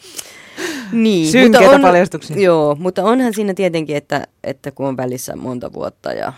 [0.93, 2.41] Niin, Synkeitä mutta on, paljastuksia.
[2.41, 6.33] Joo, mutta onhan siinä tietenkin, että, että kun on välissä monta vuotta ja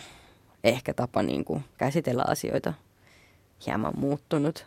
[0.65, 2.73] ehkä tapa niin kuin käsitellä asioita
[3.67, 4.67] hieman muuttunut.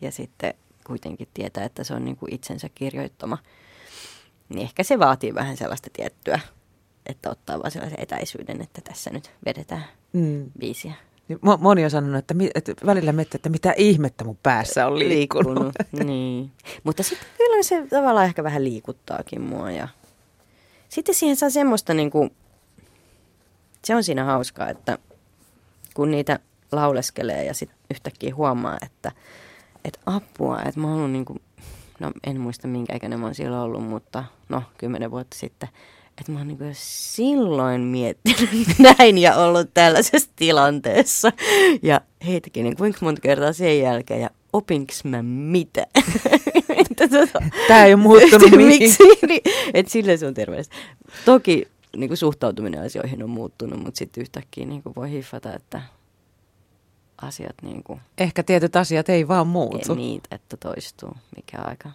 [0.00, 0.54] Ja sitten
[0.86, 3.38] kuitenkin tietää, että se on niin kuin itsensä kirjoittama.
[4.48, 6.40] Niin ehkä se vaatii vähän sellaista tiettyä,
[7.06, 10.50] että ottaa vaan sellaisen etäisyyden, että tässä nyt vedetään Mm.
[10.58, 10.92] biisiä.
[11.28, 14.86] Niin mo- Moni on sanonut, että, mi- että välillä miettii, että mitä ihmettä mun päässä
[14.86, 15.74] on liikkunut.
[16.04, 16.50] niin.
[16.84, 19.70] Mutta sitten kyllä se tavallaan ehkä vähän liikuttaakin mua.
[19.70, 19.88] Ja...
[20.88, 22.30] Sitten siihen saa semmoista niin kuin...
[23.84, 24.98] Se on siinä hauskaa, että
[25.94, 26.38] kun niitä
[26.72, 29.12] lauleskelee ja sitten yhtäkkiä huomaa, että,
[29.84, 31.40] että apua, että mä ollut niin kuin,
[32.00, 35.68] no en muista minkä ikäinen mä oon silloin ollut, mutta no kymmenen vuotta sitten,
[36.20, 38.50] että mä oon niin silloin miettinyt
[38.98, 41.32] näin ja ollut tällaisessa tilanteessa.
[41.82, 45.86] Ja heitäkin niin kuinka monta kertaa sen jälkeen ja opinks mä mitä?
[46.80, 48.98] että tota, Tämä ei ole muuttunut Miksi?
[49.26, 49.42] Niin,
[49.74, 50.76] että sille se on terveellistä.
[51.24, 55.82] Toki niin kuin suhtautuminen asioihin on muuttunut, mutta sitten yhtäkkiä niin kuin voi hiffata, että
[57.22, 59.92] asiat niin kuin, Ehkä tietyt asiat ei vaan muutu.
[59.92, 61.12] ei niitä, että toistuu.
[61.36, 61.90] Mikä aika,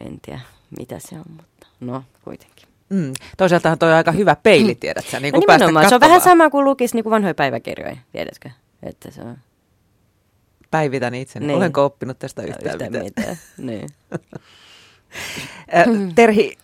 [0.00, 0.40] en tiedä
[0.78, 2.69] mitä se on, mutta no kuitenkin.
[2.90, 3.12] Mm.
[3.36, 6.00] Toisaaltahan toi on aika hyvä peili, tiedät sä, niin No kuin päästä nimenomaan, se on
[6.00, 8.50] vähän sama kuin lukisi niin kuin vanhoja päiväkirjoja, tiedätkö?
[8.82, 9.36] Että se on
[10.70, 11.46] Päivitän itseni.
[11.46, 11.56] Niin.
[11.56, 13.04] Olenko oppinut tästä yhtään, yhtään mitään?
[13.04, 13.36] mitään.
[13.58, 13.88] Niin.
[16.14, 16.58] Terhi,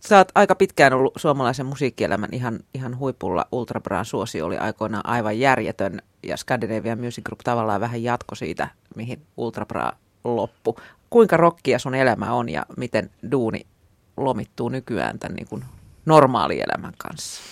[0.00, 3.46] sä oot aika pitkään ollut suomalaisen musiikkielämän ihan, ihan huipulla.
[3.52, 8.68] Ultra Bran suosio oli aikoinaan aivan järjetön ja Scandinavian Music Group tavallaan vähän jatko siitä,
[8.96, 9.92] mihin Ultra Bra
[10.24, 10.76] loppu.
[11.10, 13.66] Kuinka rokkia sun elämä on ja miten duuni
[14.16, 15.64] lomittuu nykyään tämän niin kuin
[16.06, 17.42] normaalielämän kanssa?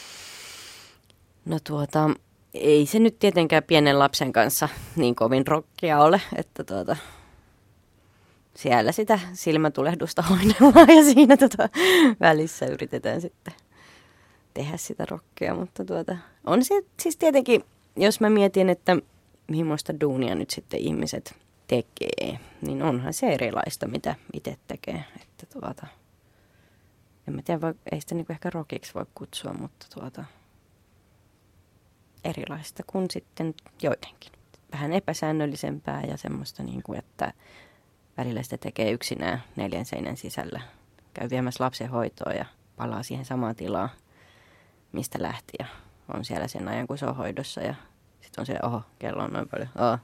[1.44, 2.10] No tuota,
[2.54, 6.96] ei se nyt tietenkään pienen lapsen kanssa niin kovin rokkia ole, että tuota,
[8.56, 11.68] siellä sitä silmätulehdusta hoidellaan ja siinä tota,
[12.20, 13.54] välissä yritetään sitten
[14.54, 17.64] tehdä sitä rokkia, mutta tuota, on se siis tietenkin,
[17.96, 18.96] jos mä mietin, että
[19.48, 21.34] millaista duunia nyt sitten ihmiset
[21.68, 25.86] tekee, niin onhan se erilaista, mitä itse tekee, että tuota,
[27.28, 30.24] en mä tiedä, voi, ei sitä niinku ehkä rokiksi voi kutsua, mutta tuota,
[32.24, 34.32] erilaista kuin sitten joidenkin.
[34.72, 37.32] vähän epäsäännöllisempää ja semmoista, niin kuin, että
[38.16, 40.60] välillä sitä tekee yksinään neljän seinän sisällä.
[41.14, 42.44] Käy viemässä lapsen hoitoa ja
[42.76, 43.90] palaa siihen samaan tilaan,
[44.92, 45.66] mistä lähti ja
[46.14, 47.74] on siellä sen ajan, kun se on hoidossa ja
[48.20, 49.98] sitten on se, oho, kello on noin paljon, oho.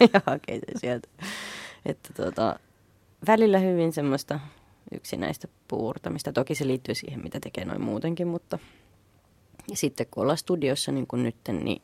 [0.12, 1.08] ja hakee se sieltä.
[1.86, 2.58] Että tota,
[3.26, 4.40] välillä hyvin semmoista
[4.92, 6.32] yksinäistä puurtamista.
[6.32, 8.58] Toki se liittyy siihen, mitä tekee noin muutenkin, mutta
[9.70, 11.82] ja sitten kun ollaan studiossa niin kuin nyt, niin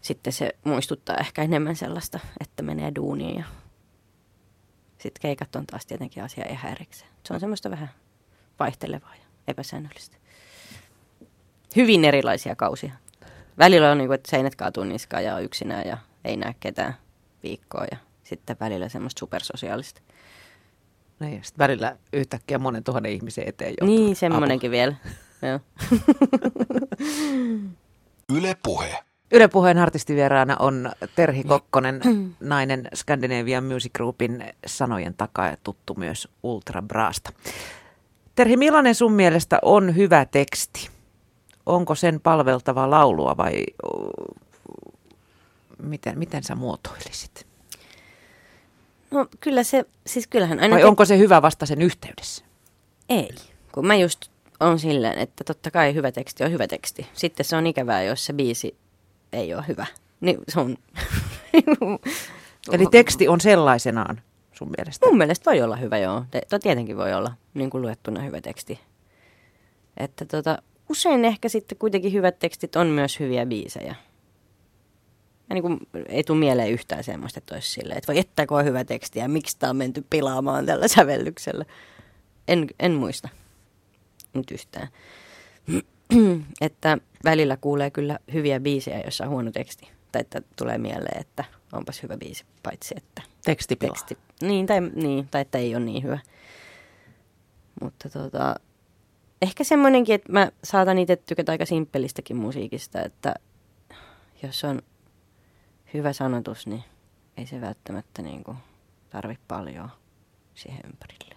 [0.00, 3.44] sitten se muistuttaa ehkä enemmän sellaista, että menee duuniin ja
[4.98, 7.10] sitten keikat on taas tietenkin asia ihan erikseen.
[7.26, 7.90] Se on semmoista vähän
[8.58, 10.16] vaihtelevaa ja epäsäännöllistä.
[11.76, 12.92] Hyvin erilaisia kausia.
[13.58, 16.96] Välillä on niin kuin, että seinät kaatuu niskaan ja on yksinään ja ei näe ketään
[17.42, 20.00] viikkoa ja sitten välillä semmoista supersosiaalista.
[21.22, 23.96] No ja sitten välillä yhtäkkiä monen tuhannen ihmisen eteen joutuu.
[23.96, 24.94] Niin, semmoinenkin vielä.
[25.42, 25.60] Joo.
[28.38, 28.98] Yle Puhe.
[29.32, 32.00] Yle Puheen artistivieraana on Terhi Kokkonen,
[32.40, 37.32] nainen Scandinavian Music Groupin sanojen takaa ja tuttu myös Ultra Braasta.
[38.34, 40.90] Terhi, millainen sun mielestä on hyvä teksti?
[41.66, 43.64] Onko sen palveltava laulua vai
[45.82, 47.51] miten, miten sä muotoilisit?
[49.12, 50.74] No kyllä se, siis kyllähän aina...
[50.74, 52.44] Vai onko se hyvä vasta sen yhteydessä?
[53.08, 53.30] Ei,
[53.72, 57.06] kun mä just on silleen, että totta kai hyvä teksti on hyvä teksti.
[57.14, 58.76] Sitten se on ikävää, jos se biisi
[59.32, 59.86] ei ole hyvä.
[60.20, 60.76] Niin se on...
[62.72, 64.20] Eli teksti on sellaisenaan
[64.52, 65.06] sun mielestä?
[65.06, 66.24] Mun mielestä voi olla hyvä, joo.
[66.30, 68.80] Te, tietenkin voi olla niin kuin luettuna hyvä teksti.
[69.96, 73.94] Että tota, usein ehkä sitten kuitenkin hyvät tekstit on myös hyviä biisejä.
[75.52, 78.64] Ja niin kuin, ei tule mieleen yhtään semmoista, että olisi silleen, että voi että on
[78.64, 81.64] hyvä teksti ja miksi tämä on menty pilaamaan tällä sävellyksellä.
[82.48, 83.28] En, en muista
[84.34, 84.88] nyt yhtään.
[86.60, 89.88] että välillä kuulee kyllä hyviä biisejä, joissa on huono teksti.
[90.12, 93.22] Tai että tulee mieleen, että onpas hyvä biisi, paitsi että...
[93.44, 96.18] Teksti teksti niin, tai, niin, tai että ei ole niin hyvä.
[97.82, 98.54] Mutta tota,
[99.42, 103.34] ehkä semmoinenkin, että mä saatan itse tykätä aika simppelistäkin musiikista, että
[104.42, 104.82] jos on
[105.94, 106.84] hyvä sanotus, niin
[107.36, 108.56] ei se välttämättä niin kuin
[109.10, 109.90] tarvi paljon
[110.54, 111.36] siihen ympärille.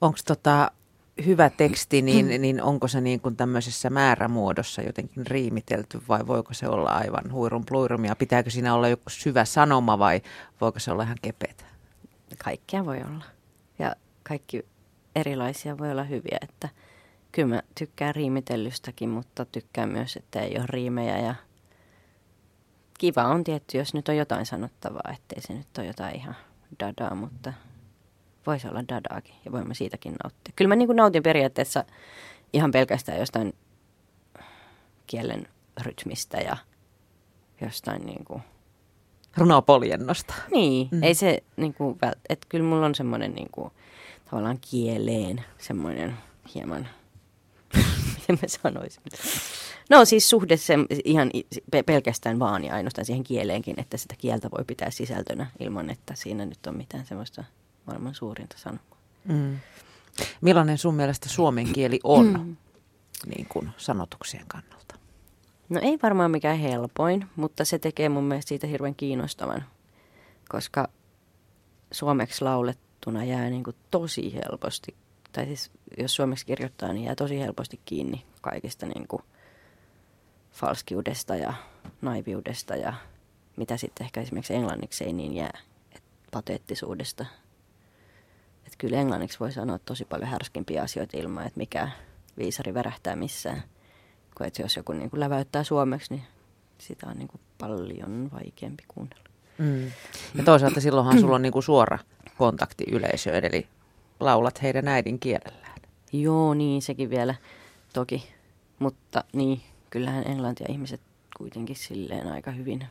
[0.00, 0.70] Onko tota
[1.26, 6.68] hyvä teksti, niin, niin onko se niin kuin tämmöisessä määrämuodossa jotenkin riimitelty vai voiko se
[6.68, 8.16] olla aivan huirun pluirumia?
[8.16, 10.20] Pitääkö siinä olla joku syvä sanoma vai
[10.60, 11.64] voiko se olla ihan kepetä?
[12.44, 13.24] Kaikkia voi olla.
[13.78, 14.66] Ja kaikki
[15.16, 16.68] erilaisia voi olla hyviä, että
[17.32, 21.34] kyllä mä tykkään riimitellystäkin, mutta tykkään myös, että ei ole riimejä ja
[22.98, 26.36] kiva on tietty, jos nyt on jotain sanottavaa, ettei se nyt ole jotain ihan
[26.80, 27.52] dadaa, mutta
[28.46, 30.52] voisi olla dadaakin ja voimme siitäkin nauttia.
[30.56, 31.84] Kyllä mä niin kuin nautin periaatteessa
[32.52, 33.54] ihan pelkästään jostain
[35.06, 35.48] kielen
[35.80, 36.56] rytmistä ja
[37.60, 38.42] jostain niin kuin...
[39.36, 40.34] Runopoljennosta.
[40.50, 41.02] Niin, mm.
[41.02, 43.72] ei se niin kuin, että kyllä mulla on semmoinen niin kuin,
[44.30, 46.16] tavallaan kieleen semmoinen
[46.54, 46.88] hieman,
[48.14, 49.02] miten mä sanoisin.
[49.88, 50.74] No siis suhde se
[51.04, 51.30] ihan
[51.86, 56.46] pelkästään vaan ja ainoastaan siihen kieleenkin, että sitä kieltä voi pitää sisältönä ilman, että siinä
[56.46, 57.44] nyt on mitään semmoista
[57.86, 58.98] maailman suurinta sanomaa.
[59.24, 59.56] Mm.
[60.40, 62.56] Millainen sun mielestä suomen kieli on mm.
[63.34, 64.94] niin kuin sanotuksien kannalta?
[65.68, 69.64] No ei varmaan mikään helpoin, mutta se tekee mun mielestä siitä hirveän kiinnostavan,
[70.48, 70.88] koska
[71.92, 74.94] suomeksi laulettuna jää niin kuin tosi helposti,
[75.32, 79.22] tai siis jos suomeksi kirjoittaa, niin jää tosi helposti kiinni kaikista niin kuin
[80.60, 81.54] falskiudesta ja
[82.02, 82.94] naiviudesta ja
[83.56, 85.58] mitä sitten ehkä esimerkiksi englanniksi ei niin jää,
[85.92, 87.26] et pateettisuudesta
[88.68, 91.88] että kyllä englanniksi voi sanoa tosi paljon härskimpiä asioita ilman, että mikä
[92.38, 93.62] viisari värähtää missään.
[94.36, 96.22] Kun että jos joku niin kuin läväyttää suomeksi, niin
[96.78, 99.24] sitä on niin kuin paljon vaikeampi kuunnella.
[99.58, 99.84] Mm.
[100.34, 101.98] Ja toisaalta silloinhan sulla on niin kuin suora
[102.38, 103.68] kontakti yleisöön, eli
[104.20, 105.80] laulat heidän äidinkielellään.
[106.12, 107.34] Joo, niin sekin vielä
[107.92, 108.28] toki.
[108.78, 111.00] Mutta niin, kyllähän englantia ihmiset
[111.36, 112.86] kuitenkin silleen aika hyvin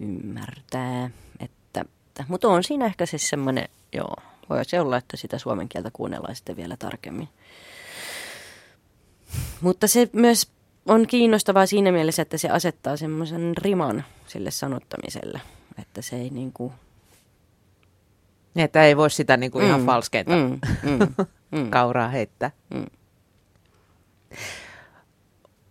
[0.00, 1.10] ymmärtää.
[1.40, 1.84] Että,
[2.28, 4.16] mutta on siinä ehkä se semmoinen Joo,
[4.50, 7.28] voi se olla, että sitä suomen kieltä kuunnellaan sitten vielä tarkemmin.
[9.60, 10.50] Mutta se myös
[10.86, 15.40] on kiinnostavaa siinä mielessä, että se asettaa semmoisen riman sille sanottamiselle,
[15.78, 16.72] että se ei niin kuin...
[18.54, 20.58] Niin, että ei voi sitä niin kuin mm, ihan falskeita mm,
[20.90, 22.50] mm, mm, kauraa heittää.
[22.74, 22.86] Mm.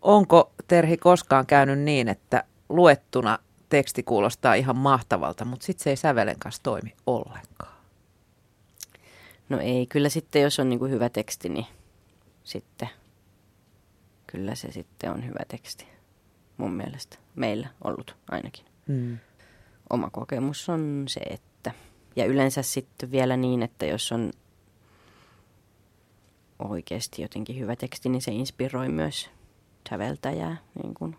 [0.06, 3.40] Onko Terhi koskaan käynyt niin, että luettuna
[3.70, 7.76] teksti kuulostaa ihan mahtavalta, mutta sitten se ei sävelen kanssa toimi ollenkaan?
[9.50, 11.66] No ei, kyllä sitten jos on niin kuin hyvä teksti, niin
[12.44, 12.90] sitten
[14.28, 15.88] kyllä se sitten on hyvä teksti.
[16.58, 17.18] mun mielestä.
[17.36, 18.66] Meillä ollut ainakin.
[18.88, 19.18] Mm.
[19.90, 21.72] Oma kokemus on se, että...
[22.16, 24.32] Ja yleensä sitten vielä niin, että jos on
[26.60, 29.30] oikeasti jotenkin hyvä teksti, niin se inspiroi myös
[29.90, 31.16] säveltäjää niin kuin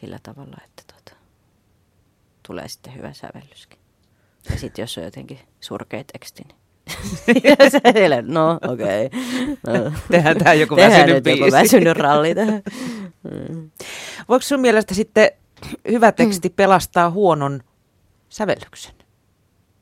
[0.00, 1.16] sillä tavalla, että tota,
[2.46, 3.78] tulee sitten hyvä sävellyskin.
[4.50, 6.42] Ja sitten jos on jotenkin surkea teksti,
[7.26, 7.80] niin se
[8.22, 9.06] no okei.
[9.06, 9.90] Okay.
[9.90, 9.92] No.
[10.10, 11.56] Tehdään joku Tehdään väsynyt nyt joku biisi.
[11.56, 12.62] väsynyt ralli tähän.
[13.30, 13.70] Mm.
[14.28, 15.30] Voiko sun mielestä sitten
[15.90, 17.60] hyvä teksti pelastaa huonon
[18.28, 18.94] sävellyksen?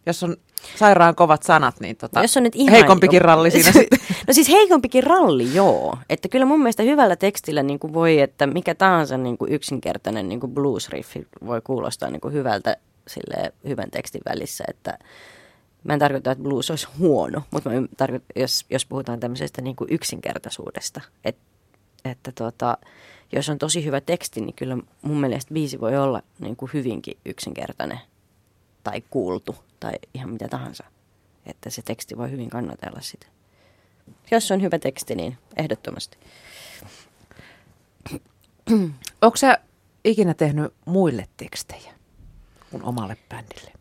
[0.07, 0.37] Jos on
[0.77, 3.99] sairaan kovat sanat, niin tota, Jos on nyt ihan heikompikin ralli siinä sitten.
[4.27, 5.99] No siis heikompikin ralli, joo.
[6.09, 10.29] Että kyllä mun mielestä hyvällä tekstillä niin kuin voi, että mikä tahansa niin kuin yksinkertainen
[10.29, 12.77] niin kuin blues-riffi voi kuulostaa niin kuin hyvältä
[13.09, 14.65] sille hyvän tekstin välissä.
[14.69, 14.99] Että
[15.85, 19.77] mä en tarkoita, että blues olisi huono, mutta mä tarkoitan, jos, jos puhutaan tämmöisestä niin
[19.77, 21.01] kuin yksinkertaisuudesta.
[21.25, 21.37] Et,
[22.05, 22.79] että tota,
[23.33, 27.19] jos on tosi hyvä teksti, niin kyllä mun mielestä biisi voi olla niin kuin hyvinkin
[27.27, 27.99] yksinkertainen
[28.83, 30.85] tai kuultu tai ihan mitä tahansa.
[31.47, 33.27] Että se teksti voi hyvin kannatella sitä.
[34.31, 36.19] Jos on hyvä teksti, niin ehdottomasti.
[39.23, 39.59] Onko sä
[40.05, 41.93] ikinä tehnyt muille tekstejä
[42.71, 43.73] kuin omalle bändille?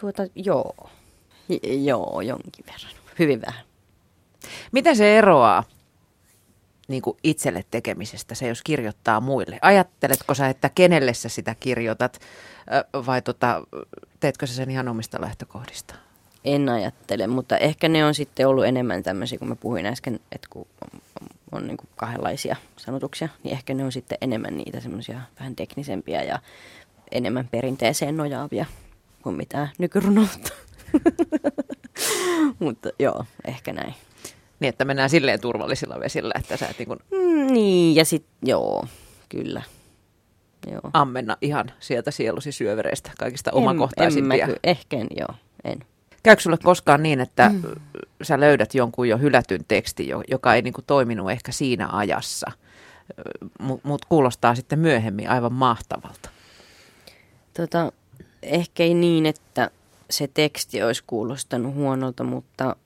[0.00, 0.90] Tuota, joo.
[1.48, 2.92] J- joo, jonkin verran.
[3.18, 3.64] Hyvin vähän.
[4.72, 5.64] Miten se eroaa
[6.88, 9.58] niin kuin itselle tekemisestä, se jos kirjoittaa muille?
[9.62, 12.20] Ajatteletko sä, että kenelle sä sitä kirjoitat
[13.06, 13.62] vai tota,
[14.20, 15.94] teetkö sä sen ihan omista lähtökohdista?
[16.44, 20.48] En ajattele, mutta ehkä ne on sitten ollut enemmän tämmöisiä, kun mä puhuin äsken, että
[20.50, 20.66] kun
[21.52, 26.22] on niin kuin kahdenlaisia sanotuksia, niin ehkä ne on sitten enemmän niitä semmoisia vähän teknisempiä
[26.22, 26.38] ja
[27.10, 28.66] enemmän perinteeseen nojaavia
[29.22, 30.52] kuin mitä nykyrunoutta.
[32.58, 33.94] mutta joo, ehkä näin.
[34.60, 38.32] Niin, että mennään silleen turvallisilla vesillä, että sä et niin kuin Mm, niin, ja sitten
[38.42, 38.86] joo,
[39.28, 39.62] kyllä.
[40.70, 40.80] Joo.
[40.92, 44.44] ammenna ihan sieltä sielusi syövereistä kaikista En- omakohtaisimpia.
[44.44, 45.34] En mä ehkä en, joo,
[45.64, 45.78] en.
[46.22, 47.62] Käykö sulle koskaan niin, että mm.
[48.22, 52.50] sä löydät jonkun jo hylätyn tekstin, jo- joka ei niin kuin toiminut ehkä siinä ajassa,
[53.60, 56.30] mutta mut kuulostaa sitten myöhemmin aivan mahtavalta?
[57.56, 57.92] Tota,
[58.42, 59.70] ehkä ei niin, että
[60.10, 62.76] se teksti olisi kuulostanut huonolta, mutta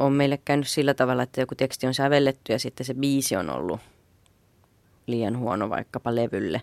[0.00, 3.50] on meille käynyt sillä tavalla, että joku teksti on sävelletty ja sitten se biisi on
[3.50, 3.80] ollut
[5.06, 6.62] liian huono vaikkapa levylle.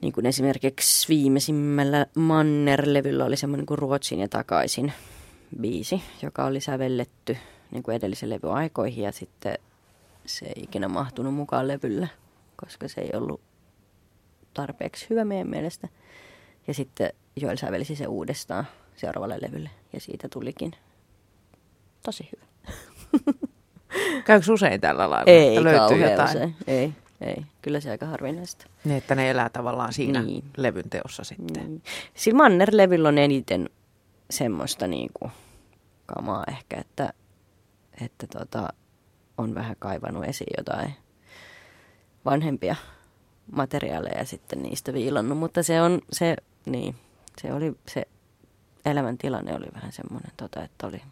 [0.00, 4.92] Niin kuin esimerkiksi viimeisimmällä Manner-levyllä oli semmoinen kuin Ruotsin ja takaisin
[5.60, 7.36] biisi, joka oli sävelletty
[7.70, 9.58] niin kuin edellisen levyn aikoihin ja sitten
[10.26, 12.10] se ei ikinä mahtunut mukaan levylle,
[12.56, 13.40] koska se ei ollut
[14.54, 15.88] tarpeeksi hyvä meidän mielestä.
[16.66, 18.66] Ja sitten Joel sävelsi se uudestaan
[18.96, 20.72] seuraavalle levylle ja siitä tulikin
[22.02, 22.72] tosi hyvä.
[24.24, 26.28] Käykö usein tällä lailla, Ei että löytyy jotain?
[26.28, 26.56] usein.
[26.66, 27.44] Ei, ei.
[27.62, 28.66] Kyllä se aika harvinaista.
[28.84, 30.44] Niin, että ne elää tavallaan siinä Niin.
[30.56, 31.66] levyn teossa sitten.
[31.66, 31.82] Niin.
[32.14, 33.70] Sillä Manner-levyllä on eniten
[34.30, 35.30] semmoista niinku
[36.06, 37.12] kamaa ehkä, että,
[38.04, 38.68] että tota,
[39.38, 40.94] on vähän kaivannut esiin jotain
[42.24, 42.76] vanhempia
[43.52, 46.36] materiaaleja ja sitten niistä viilannut, mutta se on se,
[46.66, 46.94] niin,
[47.42, 48.02] se oli se
[48.84, 51.02] elämäntilanne oli vähän semmoinen, tota, että oli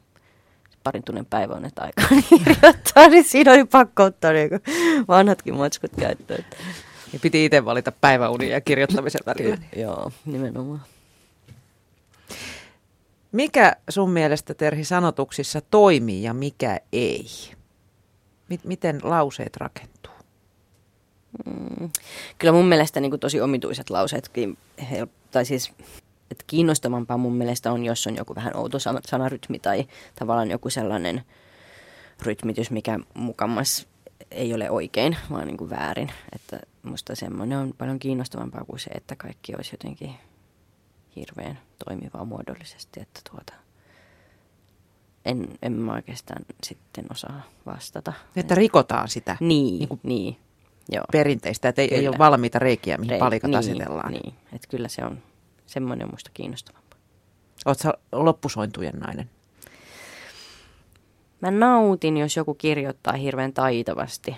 [0.87, 4.57] parin tunnin päivä on nyt aikaa kirjoittaa, niin siinä oli pakko ottaa niinku
[5.09, 6.45] vanhatkin matskut käyttöön.
[7.13, 9.59] Ja piti itse valita päiväunia ja kirjoittamisen välillä.
[9.77, 10.81] Joo, nimenomaan.
[13.33, 17.27] Mikä sun mielestä, Terhi, sanotuksissa toimii ja mikä ei?
[18.49, 20.13] M- miten lauseet rakentuu?
[21.47, 21.91] Mm.
[22.39, 24.59] Kyllä mun mielestä niin tosi omituiset lauseetkin,
[25.31, 25.73] tai siis
[26.31, 29.87] että kiinnostavampaa mun mielestä on, jos on joku vähän outo sana- sanarytmi tai
[30.19, 31.23] tavallaan joku sellainen
[32.23, 33.87] rytmitys, mikä mukamas
[34.31, 36.13] ei ole oikein, vaan niin kuin väärin.
[36.33, 40.15] Että musta semmoinen on paljon kiinnostavampaa kuin se, että kaikki olisi jotenkin
[41.17, 43.53] hirveän toimivaa muodollisesti, että tuota,
[45.25, 48.13] en, en mä oikeastaan sitten osaa vastata.
[48.37, 50.37] Että rikotaan sitä Niin, niin kuin niin
[50.89, 51.05] joo.
[51.13, 54.13] perinteistä, että ei, ei ole valmiita reikiä, mihin Rei- palikat niin, asetellaan.
[54.13, 55.23] Niin, että kyllä se on,
[55.67, 56.99] semmoinen on musta kiinnostavampaa.
[57.65, 59.31] Oletko sä loppusointujen nainen?
[61.41, 64.37] Mä nautin, jos joku kirjoittaa hirveän taitavasti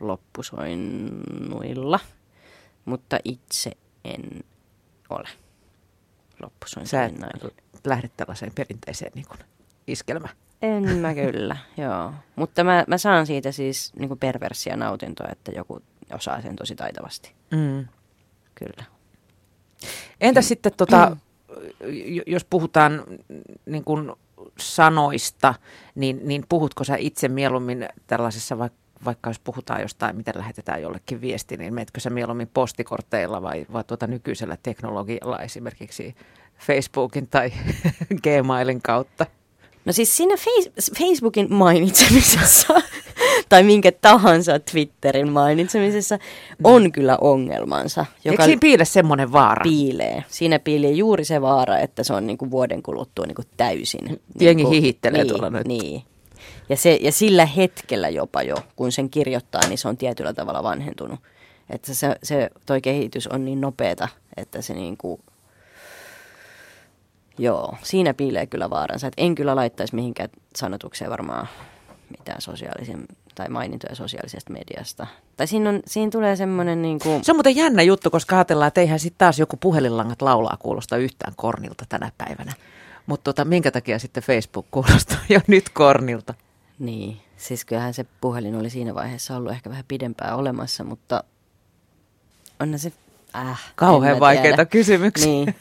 [0.00, 2.00] loppusoinnuilla,
[2.84, 3.70] mutta itse
[4.04, 4.44] en
[5.10, 5.28] ole
[6.42, 7.50] loppusointujen nainen.
[7.84, 9.38] lähde tällaiseen perinteiseen niin kuin,
[9.86, 10.28] iskelmä.
[10.62, 12.12] En mä kyllä, joo.
[12.36, 15.82] Mutta mä, mä saan siitä siis niin perversia nautintoa, että joku
[16.14, 17.34] osaa sen tosi taitavasti.
[17.50, 17.86] Mm.
[18.54, 18.99] Kyllä.
[20.20, 21.16] Entä sitten, tota,
[22.26, 23.04] jos puhutaan
[23.66, 24.12] niin kuin
[24.58, 25.54] sanoista,
[25.94, 31.20] niin, niin puhutko sä itse mieluummin tällaisessa vaikka vaikka jos puhutaan jostain, miten lähetetään jollekin
[31.20, 36.14] viesti, niin meetkö sä mieluummin postikorteilla vai, vai tuota nykyisellä teknologialla esimerkiksi
[36.58, 37.52] Facebookin tai
[38.22, 39.26] Gmailin kautta?
[39.84, 42.74] No siis siinä face- Facebookin mainitsemisessa
[43.50, 46.18] tai minkä tahansa Twitterin mainitsemisessa
[46.64, 48.06] on kyllä ongelmansa.
[48.24, 49.62] Joka Eikö siinä piile semmoinen vaara?
[49.62, 50.24] Piilee.
[50.28, 54.20] Siinä piilee juuri se vaara, että se on niinku vuoden kuluttua niinku täysin.
[54.40, 55.66] Jengi niinku, hihittelee niin, tuolla nyt.
[55.66, 56.02] Niin.
[56.68, 60.62] Ja, se, ja sillä hetkellä jopa jo, kun sen kirjoittaa, niin se on tietyllä tavalla
[60.62, 61.20] vanhentunut.
[61.70, 65.20] Että se, se toi kehitys on niin nopeeta, että se niinku,
[67.38, 69.06] joo, siinä piilee kyllä vaaransa.
[69.06, 71.48] Et en kyllä laittaisi mihinkään sanotukseen varmaan
[72.18, 73.04] mitään sosiaalisen
[73.34, 75.06] tai mainintoja sosiaalisesta mediasta.
[75.36, 77.24] Tai siinä, on, siinä tulee semmoinen niin kuin...
[77.24, 80.96] Se on muuten jännä juttu, koska ajatellaan, että eihän sitten taas joku puhelinlangat laulaa kuulosta
[80.96, 82.52] yhtään kornilta tänä päivänä.
[83.06, 86.34] Mutta tota, minkä takia sitten Facebook kuulostaa jo nyt kornilta?
[86.78, 91.24] Niin, siis kyllähän se puhelin oli siinä vaiheessa ollut ehkä vähän pidempään olemassa, mutta
[92.60, 92.92] on se...
[93.36, 95.26] Äh, Kauhean vaikeita kysymyksiä.
[95.26, 95.54] Niin.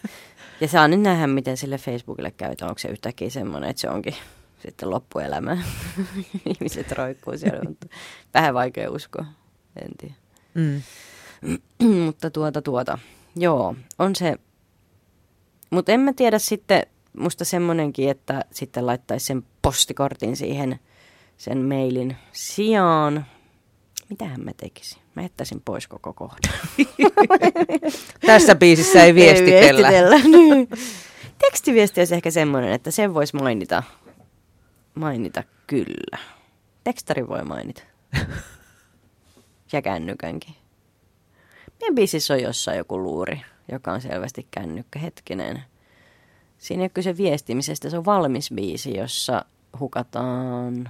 [0.62, 4.16] Ja saa nyt nähdä, miten sille Facebookille käy, onko se yhtäkkiä semmoinen, että se onkin
[4.60, 5.58] sitten loppuelämä.
[6.54, 7.88] Ihmiset roikkuu siellä, mutta
[8.34, 9.26] vähän vaikea uskoa,
[9.82, 10.16] en tiedä.
[10.54, 10.82] Mm.
[12.06, 12.98] mutta tuota tuota,
[13.36, 14.36] joo, on se.
[15.70, 16.84] Mutta en mä tiedä sitten,
[17.18, 20.80] musta semmonenkin, että sitten laittaisi sen postikortin siihen
[21.38, 23.26] sen mailin sijaan.
[24.10, 25.02] Mitähän mä tekisin?
[25.16, 26.54] Mä jättäisin pois koko kohdan.
[28.26, 29.90] Tässä biisissä ei viestitellä.
[29.90, 30.38] Ei viestitellä.
[30.38, 30.70] Niin.
[31.40, 33.84] Tekstiviesti olisi ehkä semmoinen, että sen voisi mainita
[34.96, 36.18] mainita kyllä.
[36.84, 37.84] Tekstari voi mainita.
[39.74, 40.56] ja kännykänkin.
[41.82, 45.00] Meidän biisissä on jossain joku luuri, joka on selvästi kännykkä.
[45.00, 45.64] Hetkinen.
[46.58, 49.46] Siinä ei ole kyse viestimisestä, se on valmis biisi, jossa
[49.80, 50.90] hukataan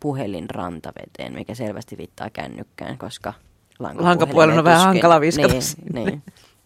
[0.00, 3.32] puhelin rantaveteen, mikä selvästi viittaa kännykkään, koska
[3.78, 5.54] lankapuhelin on vähän hankala viskata.
[5.54, 6.22] Niin, niin,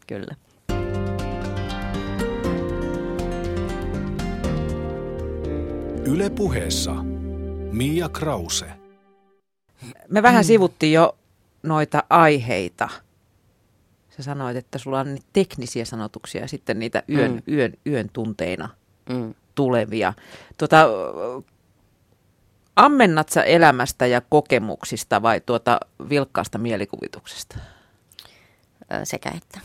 [0.07, 0.35] kyllä.
[6.09, 6.95] Yle puheessa
[7.73, 8.67] Mia Krause.
[10.09, 11.17] Me vähän sivuttiin jo
[11.63, 12.89] noita aiheita.
[14.11, 17.55] Sä sanoit, että sulla on teknisiä sanotuksia ja sitten niitä yön, mm.
[17.55, 18.69] yön, yön tunteina
[19.09, 19.35] mm.
[19.55, 20.13] tulevia.
[20.59, 20.87] Tuota,
[22.77, 27.59] ammennat sä elämästä ja kokemuksista vai tuota vilkkaasta mielikuvituksesta?
[29.05, 29.61] Sekä että.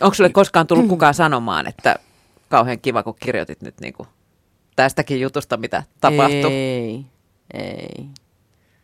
[0.00, 1.96] Onko sulle koskaan tullut kukaan sanomaan, että
[2.48, 4.08] kauhean kiva, kun kirjoitit nyt niin kuin
[4.76, 6.52] tästäkin jutusta, mitä tapahtui?
[6.52, 7.04] Ei,
[7.54, 8.06] ei.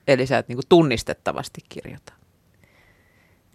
[0.09, 2.13] Eli sä et niin kuin tunnistettavasti kirjoita?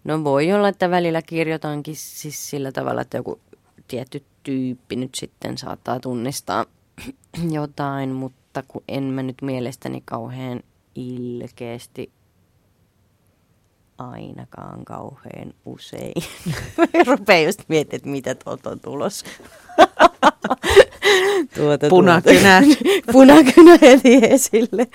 [0.04, 3.40] No voi olla, että välillä kirjoitankin siis sillä tavalla, että joku
[3.88, 6.66] tietty tyyppi nyt sitten saattaa tunnistaa
[7.50, 10.62] jotain, mutta kun en mä nyt mielestäni kauhean
[10.94, 12.12] ilkeästi
[13.98, 16.22] ainakaan kauhean usein.
[17.06, 19.26] Rupeaa just miettimään, että mitä tuolta on tulossa.
[21.54, 22.62] tuota, Punakynä.
[22.62, 23.12] Tuota.
[23.12, 24.86] Punakynä heti esille.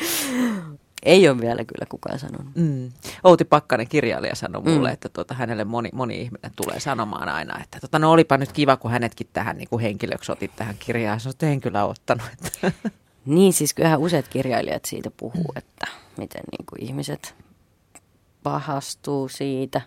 [1.03, 2.55] Ei ole vielä kyllä kukaan sanonut.
[2.55, 2.91] Mm.
[3.23, 4.93] Outi Pakkanen kirjailija sanoi mulle, mm.
[4.93, 8.77] että tuota, hänelle moni, moni ihminen tulee sanomaan aina, että tuota, no olipa nyt kiva,
[8.77, 11.19] kun hänetkin tähän niin kuin henkilöksi otit tähän kirjaan.
[11.19, 12.25] Sanoin, että en kyllä ottanut.
[12.45, 12.71] Että.
[13.25, 15.57] Niin, siis kyllähän useat kirjailijat siitä puhuu, mm.
[15.57, 15.87] että
[16.17, 17.35] miten niin kuin ihmiset
[18.43, 19.81] pahastuu siitä.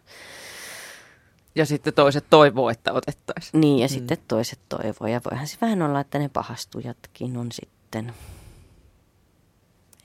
[1.55, 3.61] Ja sitten toiset toivoo, että otettaisiin.
[3.61, 3.89] Niin, ja mm.
[3.89, 5.09] sitten toiset toivoo.
[5.09, 8.15] Ja voihan se vähän olla, että ne pahastujatkin on sitten,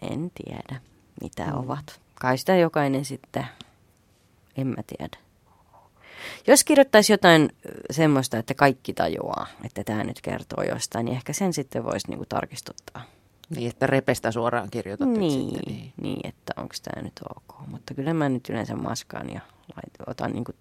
[0.02, 0.82] en tiedä,
[1.22, 1.58] mitä mm.
[1.58, 2.00] ovat.
[2.16, 3.46] Kai sitä jokainen sitten,
[4.58, 5.18] en mä tiedä.
[6.48, 7.50] Jos kirjoittaisi jotain
[7.92, 12.26] semmoista, että kaikki tajuaa, että tämä nyt kertoo jostain, niin ehkä sen sitten voisi niinku
[12.30, 13.02] tarkistuttaa.
[13.50, 15.74] Niin, että repestä suoraan kirjoitat niin, sitten.
[15.74, 15.94] Niin.
[16.02, 17.68] niin, että onko tämä nyt ok.
[17.68, 19.42] Mutta kyllä mä nyt yleensä maskaan ja
[20.08, 20.52] otan niinku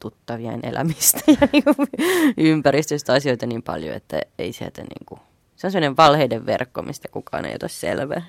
[0.00, 1.74] tuttavien elämistä ja niinku
[2.36, 5.18] ympäristöstä asioita niin paljon, että ei sieltä niinku,
[5.56, 8.22] se on sellainen valheiden verkko, mistä kukaan ei ota selvää.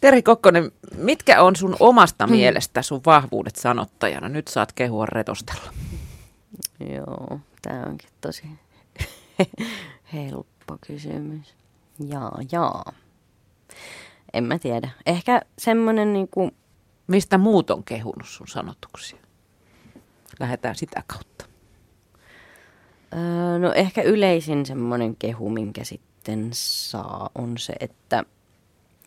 [0.00, 2.36] Terhi Kokkonen, mitkä on sun omasta hmm.
[2.36, 4.28] mielestä sun vahvuudet sanottajana?
[4.28, 5.72] Nyt saat kehua retostella.
[6.94, 8.46] Joo, tämä onkin tosi
[10.12, 11.54] helppo kysymys.
[12.08, 12.92] Jaa, jaa.
[14.32, 14.90] En mä tiedä.
[15.06, 16.50] Ehkä semmoinen niinku...
[17.10, 19.18] Mistä muut on kehunut sun sanotuksia?
[20.40, 21.44] Lähdetään sitä kautta.
[23.12, 28.24] Öö, no ehkä yleisin semmoinen kehu, minkä sitten saa, on se, että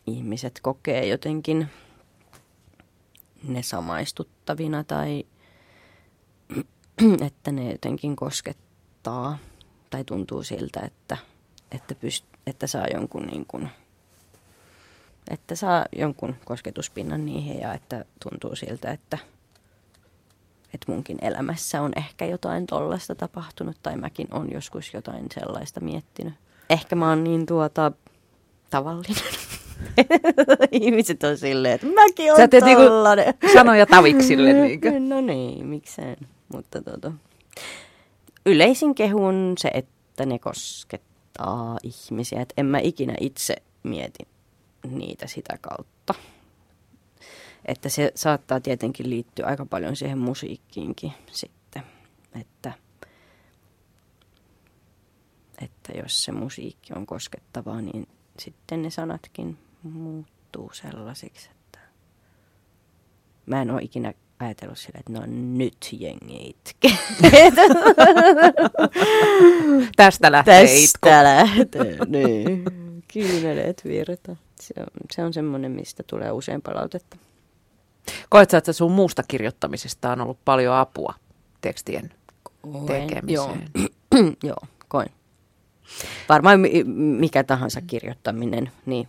[0.06, 1.68] ihmiset kokee jotenkin
[3.48, 5.24] ne samaistuttavina tai
[7.26, 9.38] että ne jotenkin koskettaa
[9.90, 11.16] tai tuntuu siltä, että,
[11.72, 13.68] että, pyst- että saa jonkun niin kuin
[15.30, 19.18] että saa jonkun kosketuspinnan niihin ja että tuntuu siltä, että,
[20.74, 26.34] että munkin elämässä on ehkä jotain tollasta tapahtunut tai mäkin on joskus jotain sellaista miettinyt.
[26.70, 27.92] Ehkä mä oon niin tuota
[28.70, 29.24] tavallinen.
[30.72, 33.24] Ihmiset on silleen, että mäkin oon niinku tollanen.
[33.24, 34.52] Niinku sanoja taviksille.
[34.52, 34.92] Niinkö?
[35.00, 36.16] No niin, miksei.
[36.48, 37.12] Mutta tuota,
[38.46, 42.42] yleisin kehu on se, että ne koskettaa ihmisiä.
[42.42, 44.33] Että en mä ikinä itse mieti
[44.84, 46.14] niitä sitä kautta.
[47.64, 51.82] Että se saattaa tietenkin liittyä aika paljon siihen musiikkiinkin sitten.
[52.40, 52.72] Että,
[55.62, 58.08] että jos se musiikki on koskettavaa, niin
[58.38, 61.78] sitten ne sanatkin muuttuu sellaisiksi, että
[63.46, 65.22] mä en ole ikinä ajatellut sille, että no
[65.56, 66.98] nyt jengi itkee.
[69.96, 71.08] Tästä lähtee Tästä itku.
[71.08, 72.64] lähtee, niin.
[73.12, 74.36] Kyyneleet virta.
[74.60, 77.16] Se on, se on semmoinen, mistä tulee usein palautetta.
[78.28, 81.14] Koetko, että sun muusta kirjoittamisesta on ollut paljon apua
[81.60, 82.10] tekstien
[82.60, 83.70] koen, tekemiseen?
[83.74, 85.10] Joo, joo koen.
[86.28, 86.60] Varmaan
[86.94, 89.08] mikä tahansa kirjoittaminen, niin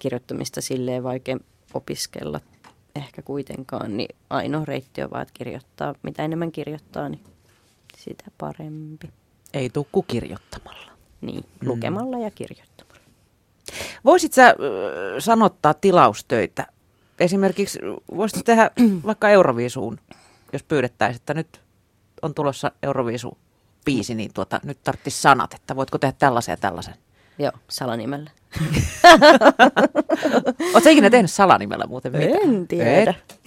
[0.00, 1.36] kirjoittamista silleen vaikea
[1.74, 2.40] opiskella
[2.94, 5.94] ehkä kuitenkaan, niin ainoa reitti on vaan, että kirjoittaa.
[6.02, 7.24] Mitä enemmän kirjoittaa, niin
[7.96, 9.10] sitä parempi.
[9.54, 10.92] Ei tukku kirjoittamalla.
[11.20, 11.68] Niin, mm.
[11.68, 12.22] lukemalla mm.
[12.22, 12.91] ja kirjoittamalla.
[14.04, 14.54] Voisit sä äh,
[15.18, 16.66] sanottaa tilaustöitä?
[17.20, 17.78] Esimerkiksi
[18.16, 18.70] voisit tehdä
[19.06, 19.98] vaikka Euroviisuun,
[20.52, 21.60] jos pyydettäisiin, että nyt
[22.22, 23.38] on tulossa Euroviisu
[23.84, 26.94] biisi, niin tuota, nyt tarvitsisi sanat, että voitko tehdä tällaisen ja tällaisen?
[27.38, 28.30] Joo, salanimellä.
[30.74, 32.42] Oletko ikinä tehnyt salanimellä muuten mitään?
[32.42, 33.14] En tiedä.
[33.20, 33.40] Et?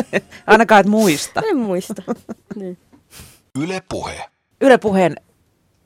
[0.46, 1.42] Ainakaan et muista.
[1.50, 2.02] En muista.
[2.60, 2.78] niin.
[3.58, 4.24] Yle Puhe.
[4.60, 5.16] Yle Puheen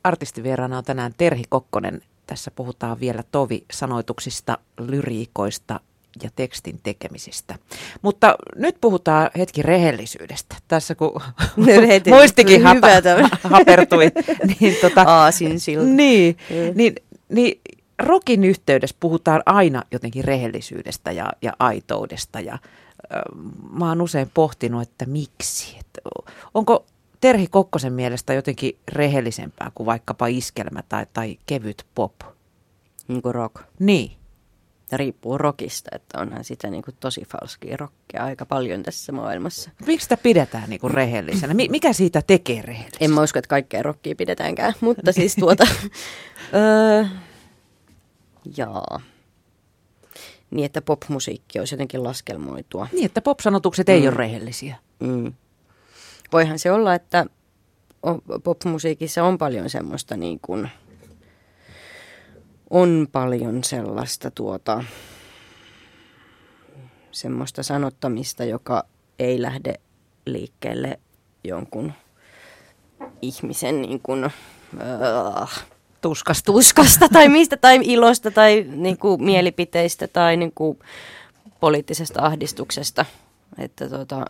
[0.05, 2.03] artistivieraana on tänään Terhi Kokkonen.
[2.27, 5.81] Tässä puhutaan vielä tovi-sanoituksista, lyriikoista
[6.22, 7.55] ja tekstin tekemisistä.
[8.03, 10.57] Mutta nyt puhutaan hetki rehellisyydestä.
[10.68, 11.20] Tässä kun
[12.11, 12.89] muistikin hapa,
[13.55, 14.12] hapertui.
[14.61, 15.59] niin, tota, Aasin
[15.97, 16.37] Niin,
[16.75, 16.95] niin,
[17.29, 17.61] niin
[17.99, 22.61] rokin yhteydessä puhutaan aina jotenkin rehellisyydestä ja, ja aitoudesta ja äh,
[23.70, 25.77] mä oon usein pohtinut, että miksi.
[25.81, 26.01] Että
[26.55, 26.87] onko
[27.25, 32.12] Terhi Kokkosen mielestä jotenkin rehellisempää kuin vaikkapa iskelmä tai, tai kevyt pop?
[33.09, 33.57] Niin kuin rock.
[33.79, 34.12] Niin.
[34.93, 39.70] Riippuu rockista, että onhan sitä niin kuin tosi falskia rockia aika paljon tässä maailmassa.
[39.87, 41.55] Miksi sitä pidetään niin kuin rehellisenä?
[41.55, 42.99] Mikä siitä tekee rehellisen?
[43.01, 45.66] En mä usko, että kaikkea rockia pidetäänkään, mutta siis tuota...
[46.55, 47.05] öö,
[48.57, 49.01] Jaa.
[50.51, 52.89] Niin, että popmusiikki olisi jotenkin laskelmoitua.
[52.93, 54.07] Niin, että popsanotukset ei mm.
[54.07, 54.77] ole rehellisiä.
[55.01, 55.33] Mm.
[56.35, 57.26] Voihan se olla, että
[58.45, 60.70] popmusiikissa on paljon semmoista niin kuin,
[62.70, 64.85] on paljon sellaista tuota,
[67.11, 68.85] semmoista sanottamista, joka
[69.18, 69.74] ei lähde
[70.26, 71.01] liikkeelle
[71.45, 71.93] jonkun
[73.22, 75.64] ihmisen niin kuin, äh,
[76.01, 76.53] tuskasta.
[76.53, 80.78] tuskasta tai mistä, tai ilosta tai niin kuin, mielipiteistä tai niin kuin,
[81.61, 83.05] poliittisesta ahdistuksesta.
[83.59, 84.24] Että tota,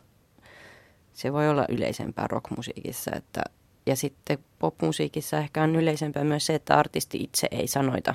[1.15, 3.11] se voi olla yleisempää rockmusiikissa.
[3.17, 3.43] Että,
[3.87, 8.15] ja sitten popmusiikissa ehkä on yleisempää myös se, että artisti itse ei sanoita,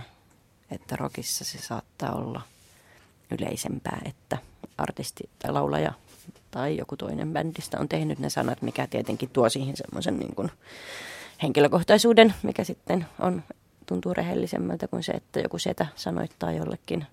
[0.72, 2.42] että rockissa se saattaa olla
[3.40, 4.38] yleisempää, että
[4.78, 5.94] artisti tai laulaja
[6.52, 10.52] tai joku toinen bändistä on tehnyt ne sanat, mikä tietenkin tuo siihen semmoisen niin kuin,
[11.44, 13.44] henkilökohtaisuuden, mikä sitten on,
[13.86, 17.06] tuntuu rehellisemmältä kuin se, että joku setä sanoittaa jollekin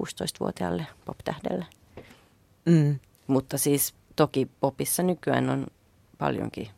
[0.00, 1.66] 16-vuotiaalle pop-tähdelle.
[2.64, 2.98] Mm.
[3.26, 5.66] Mutta siis toki popissa nykyään on
[6.18, 6.68] paljonkin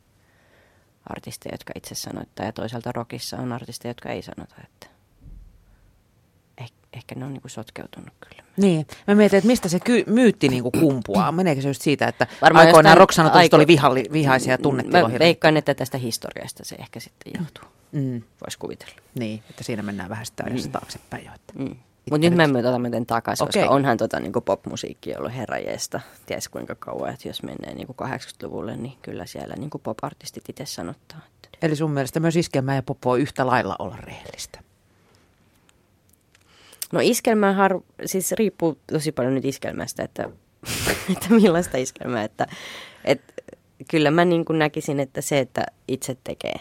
[1.10, 4.86] artisteja, jotka itse sanoittaa ja toisaalta rockissa on artisteja, jotka ei sanota, että
[6.58, 8.42] eh, ehkä ne on niinku sotkeutunut kyllä.
[8.56, 11.32] Niin, mä mietin, että mistä se ky- myytti niinku kumpuaa.
[11.32, 13.56] Meneekö se just siitä, että Varmaan aikoinaan rocksanotukset aiko...
[13.56, 17.64] oli vihalli, vihaisia ja tunnettiin Mä veikkaan, että tästä historiasta se ehkä sitten johtuu.
[17.92, 18.22] Mm.
[18.40, 18.94] Voisi kuvitella.
[19.14, 20.70] Niin, että siinä mennään vähän sitä mm.
[20.72, 21.32] taaksepäin jo.
[21.34, 21.76] Että mm.
[22.10, 23.62] Mutta nyt me otamme miten takaisin, okay.
[23.62, 28.76] koska onhan tota, niin popmusiikki ollut herrajeesta ties kuinka kauan, että jos menee niin 80-luvulle,
[28.76, 31.20] niin kyllä siellä niin pop-artistit itse sanottaa.
[31.62, 34.60] Eli sun mielestä myös iskelmä ja pop voi yhtä lailla olla rehellistä?
[36.92, 40.30] No iskelmä har, siis riippuu tosi paljon nyt iskelmästä, että,
[41.16, 42.24] että millaista iskelmää.
[42.24, 42.46] Että,
[43.04, 43.32] että
[43.90, 46.60] kyllä mä niin kuin näkisin, että se, että itse tekee,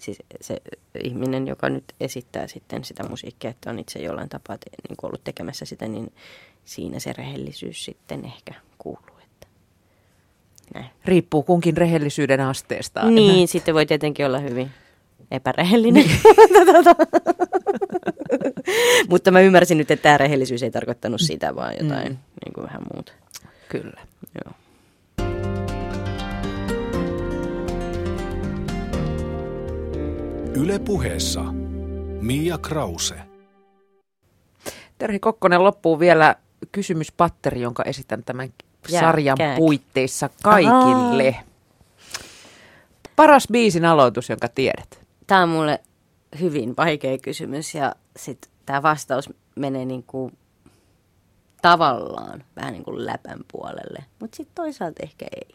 [0.00, 0.56] siis se
[1.04, 5.24] ihminen, joka nyt esittää sitten sitä musiikkia, että on itse jollain tapaa te, niin ollut
[5.24, 6.12] tekemässä sitä, niin
[6.64, 9.18] siinä se rehellisyys sitten ehkä kuuluu.
[9.24, 9.46] Että
[10.74, 10.86] näin.
[11.04, 13.10] Riippuu kunkin rehellisyyden asteesta.
[13.10, 13.48] Niin, näin.
[13.48, 14.70] sitten voi tietenkin olla hyvin
[15.30, 16.06] epärehellinen.
[16.06, 16.20] Niin.
[19.10, 22.18] Mutta mä ymmärsin nyt, että tämä rehellisyys ei tarkoittanut sitä, vaan jotain mm.
[22.44, 23.12] niin kuin vähän muuta.
[23.68, 24.00] Kyllä.
[24.44, 24.54] Joo.
[30.54, 31.42] Yle puheessa
[32.20, 33.14] Mia Krause.
[34.98, 36.36] Terhi Kokkonen loppuu vielä
[36.72, 38.52] kysymyspatteri, jonka esitän tämän
[38.88, 39.56] Jää, sarjan kääk.
[39.56, 41.36] puitteissa kaikille.
[43.16, 45.00] Paras biisin aloitus, jonka tiedät.
[45.26, 45.80] Tämä on mulle
[46.40, 50.38] hyvin vaikea kysymys ja sitten tämä vastaus menee niin kuin
[51.62, 55.54] tavallaan vähän niin kuin läpän puolelle, mutta sitten toisaalta ehkä ei.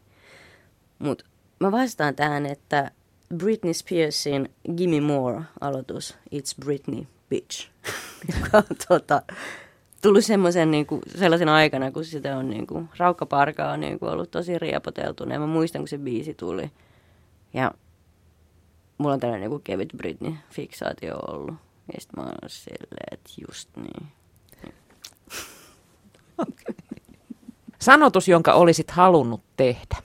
[0.99, 1.25] Mutta
[1.59, 2.91] mä vastaan tähän, että
[3.37, 7.69] Britney Spearsin Gimme More aloitus, It's Britney Bitch,
[8.41, 9.21] joka on tota,
[10.01, 14.31] tullut semmoisen niin sellaisen aikana, kun sitä on niin kuin, raukkaparka on niin kuin, ollut
[14.31, 15.33] tosi riepoteltuna.
[15.33, 16.71] Ja mä muistan, kun se biisi tuli.
[17.53, 17.71] Ja
[18.97, 21.55] mulla on tällainen niin kevyt Britney-fiksaatio ollut.
[21.93, 24.07] Ja sit mä oon silleen, että just niin.
[27.79, 29.97] Sanotus, jonka olisit halunnut tehdä.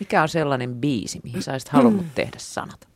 [0.00, 2.88] Mikä on sellainen biisi, mihin sä olisit halunnut tehdä sanat?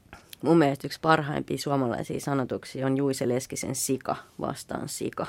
[0.43, 5.27] Mun mielestä yksi parhaimpia suomalaisia sanotuksia on Juise Leskisen Sika vastaan Sika.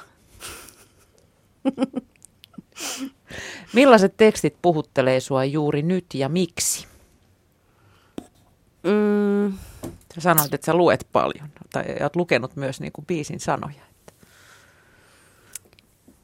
[3.73, 6.87] Millaiset tekstit puhuttelee sua juuri nyt ja miksi?
[8.83, 9.53] Mm,
[10.15, 13.81] Sä sanoit, että sä luet paljon, tai oot lukenut myös niin kuin biisin sanoja.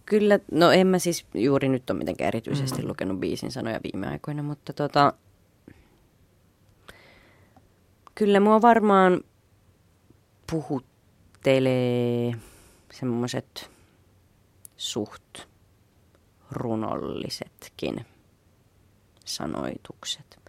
[0.05, 2.87] Kyllä, no en mä siis juuri nyt ole mitenkään erityisesti mm.
[2.87, 5.13] lukenut biisin sanoja viime aikoina, mutta tota,
[8.15, 9.21] kyllä mua varmaan
[10.51, 12.33] puhuttelee
[12.93, 13.71] semmoiset
[14.77, 15.39] suht
[16.51, 18.05] runollisetkin
[19.25, 20.39] sanoitukset.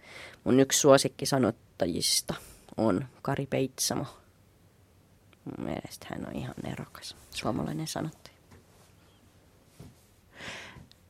[0.43, 2.33] Mun yksi suosikki sanottajista
[2.77, 4.05] on Kari Peitsamo.
[5.45, 8.33] Mun mielestä hän on ihan nerokas suomalainen sanottaja.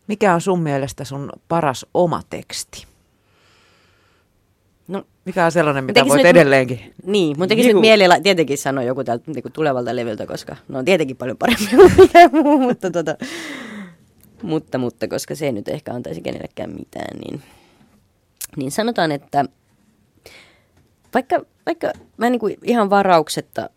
[0.07, 2.92] Mikä on sun mielestä sun paras oma teksti?
[4.87, 6.93] No, Mikä on sellainen, mitä voit nyt- edelleenkin?
[7.05, 10.77] Niin, mutta tekisi nyt mieli la- tietenkin sanoa joku täältä niin tulevalta levyltä, koska ne
[10.77, 13.15] on tietenkin paljon parempi kuin mikään muu, mutta, tota,
[14.41, 17.41] mutta, mutta koska se ei nyt ehkä antaisi kenellekään mitään, niin,
[18.55, 19.45] niin sanotaan, että
[21.13, 23.69] vaikka, vaikka mä niin kuin ihan varauksetta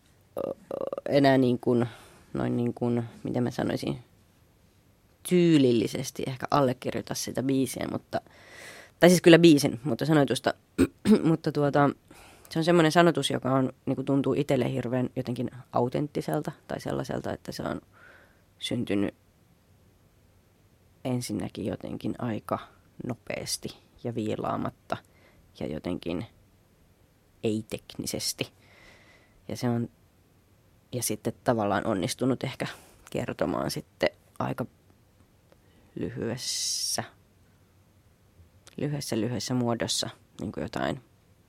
[1.09, 1.85] enää niin kuin,
[2.33, 3.97] noin niin kuin, miten mä sanoisin,
[5.29, 8.21] tyylillisesti ehkä allekirjoita sitä biisiä, mutta,
[8.99, 10.53] tai siis kyllä biisin, mutta sanoitusta,
[11.29, 11.89] mutta tuota,
[12.49, 17.33] se on semmoinen sanotus, joka on, niin kuin tuntuu itselle hirveän jotenkin autenttiselta tai sellaiselta,
[17.33, 17.81] että se on
[18.59, 19.15] syntynyt
[21.05, 22.59] ensinnäkin jotenkin aika
[23.07, 23.69] nopeasti
[24.03, 24.97] ja viilaamatta
[25.59, 26.25] ja jotenkin
[27.43, 28.51] ei-teknisesti.
[29.47, 29.89] Ja se on
[30.91, 32.67] ja sitten tavallaan onnistunut ehkä
[33.09, 34.65] kertomaan sitten aika
[35.95, 37.03] lyhyessä,
[38.77, 40.09] lyhyessä, lyhyessä muodossa
[40.41, 41.01] niin kuin jotain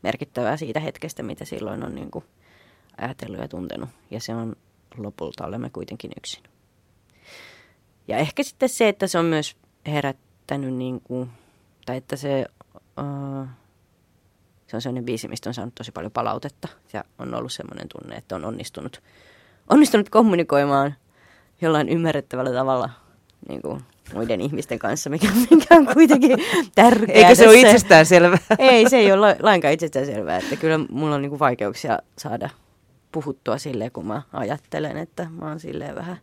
[0.03, 2.25] merkittävää siitä hetkestä, mitä silloin on niin kuin
[2.99, 3.89] ajatellut ja tuntenut.
[4.11, 4.57] Ja se on
[4.97, 6.43] lopulta olemme kuitenkin yksin.
[8.09, 11.31] Ja ehkä sitten se, että se on myös herättänyt, niin kuin,
[11.87, 13.49] tai että se, uh,
[14.67, 16.69] se on sellainen biisi, mistä on saanut tosi paljon palautetta.
[16.93, 19.03] Ja on ollut sellainen tunne, että on onnistunut,
[19.71, 20.95] onnistunut kommunikoimaan
[21.61, 22.91] jollain ymmärrettävällä tavalla
[23.49, 23.83] niin kuin
[24.15, 26.39] muiden ihmisten kanssa, mikä, mikä on kuitenkin
[26.75, 27.19] tärkeää.
[27.19, 27.69] Eikö se ole tässä.
[27.69, 28.39] itsestään selvää?
[28.59, 30.39] Ei, se ei ole la- lainkaan itsestäänselvää.
[30.39, 32.51] Että kyllä mulla on niinku vaikeuksia saada
[33.13, 36.19] puhuttua silleen, kun mä ajattelen, että mä oon silleen vähän,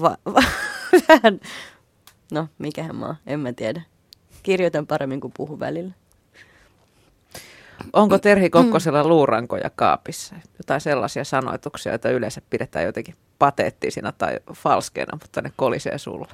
[0.00, 0.42] va- va-
[1.08, 1.40] vähän
[2.32, 3.82] no mikähän mä oon, en mä tiedä.
[4.42, 5.92] Kirjoitan paremmin kuin puhun välillä.
[7.92, 10.34] Onko Terhi Kokkosella luurankoja kaapissa?
[10.58, 16.28] Jotain sellaisia sanoituksia, joita yleensä pidetään jotenkin pateettisina tai falskeina, mutta ne kolisee sulle.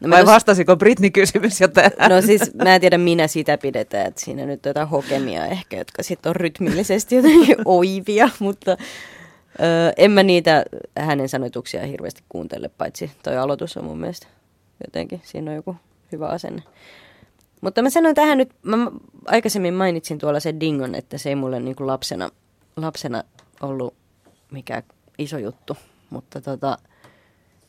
[0.00, 1.92] No, mä Vai tos- vastasiko Britney kysymys jo tähän?
[2.10, 6.02] No siis mä en tiedä, minä sitä pidetään, että siinä nyt jotain hokemia ehkä, jotka
[6.02, 10.64] sitten on rytmillisesti jotenkin oivia, mutta ö, en mä niitä
[10.98, 14.26] hänen sanoituksia hirveästi kuuntele, paitsi toi aloitus on mun mielestä
[14.84, 15.76] jotenkin, siinä on joku
[16.12, 16.62] hyvä asenne.
[17.60, 18.76] Mutta mä sanoin tähän nyt, mä
[19.26, 22.30] aikaisemmin mainitsin tuolla sen dingon, että se ei mulle niin kuin lapsena,
[22.76, 23.24] lapsena
[23.60, 23.94] ollut
[24.50, 24.82] mikään
[25.18, 25.76] iso juttu,
[26.10, 26.78] mutta tota,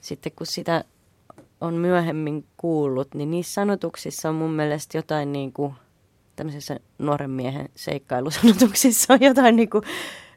[0.01, 0.83] sitten kun sitä
[1.61, 5.73] on myöhemmin kuullut, niin niissä sanotuksissa on mun mielestä jotain niin kuin,
[6.35, 9.83] tämmöisessä nuoren miehen seikkailusanotuksissa on jotain niin kuin,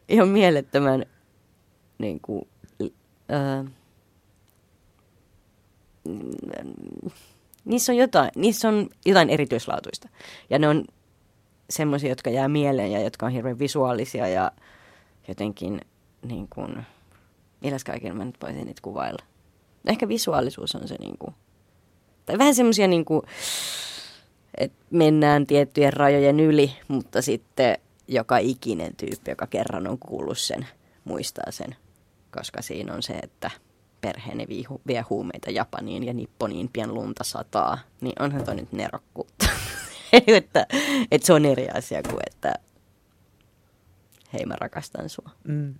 [0.08, 1.06] ihan mielettömän
[1.98, 2.48] niin kuin,
[3.28, 3.70] mm,
[7.64, 10.08] niissä on jotain, niissä on jotain erityislaatuista.
[10.50, 10.84] Ja ne on
[11.70, 14.52] semmoisia, jotka jää mieleen ja jotka on hirveän visuaalisia ja
[15.28, 15.80] jotenkin
[16.22, 16.86] niin kuin,
[17.60, 19.24] milläs kaikilla mä nyt voisin niitä kuvailla.
[19.86, 21.34] Ehkä visuaalisuus on se niinku,
[22.26, 23.22] tai vähän semmoisia niinku,
[24.58, 30.66] että mennään tiettyjen rajojen yli, mutta sitten joka ikinen tyyppi, joka kerran on kuullut sen,
[31.04, 31.76] muistaa sen.
[32.36, 33.50] Koska siinä on se, että
[34.00, 34.46] perheeni
[34.86, 39.46] vie huumeita Japaniin ja Nipponiin pian lunta sataa, niin onhan toi nyt nerokkuutta.
[40.26, 40.66] että,
[41.10, 42.54] että se on eri asia kuin, että
[44.32, 45.30] hei mä rakastan sua.
[45.44, 45.74] Mm.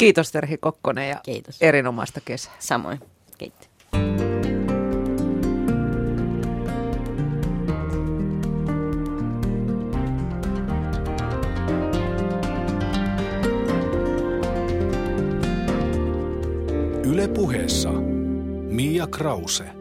[0.00, 1.62] Kiitos Terhi Kokkonen ja Kiitos.
[1.62, 2.52] erinomaista kesää.
[2.58, 3.00] Samoin.
[3.38, 3.70] Kiitos.
[17.04, 17.90] Yle puheessa
[18.70, 19.79] Mia Krause.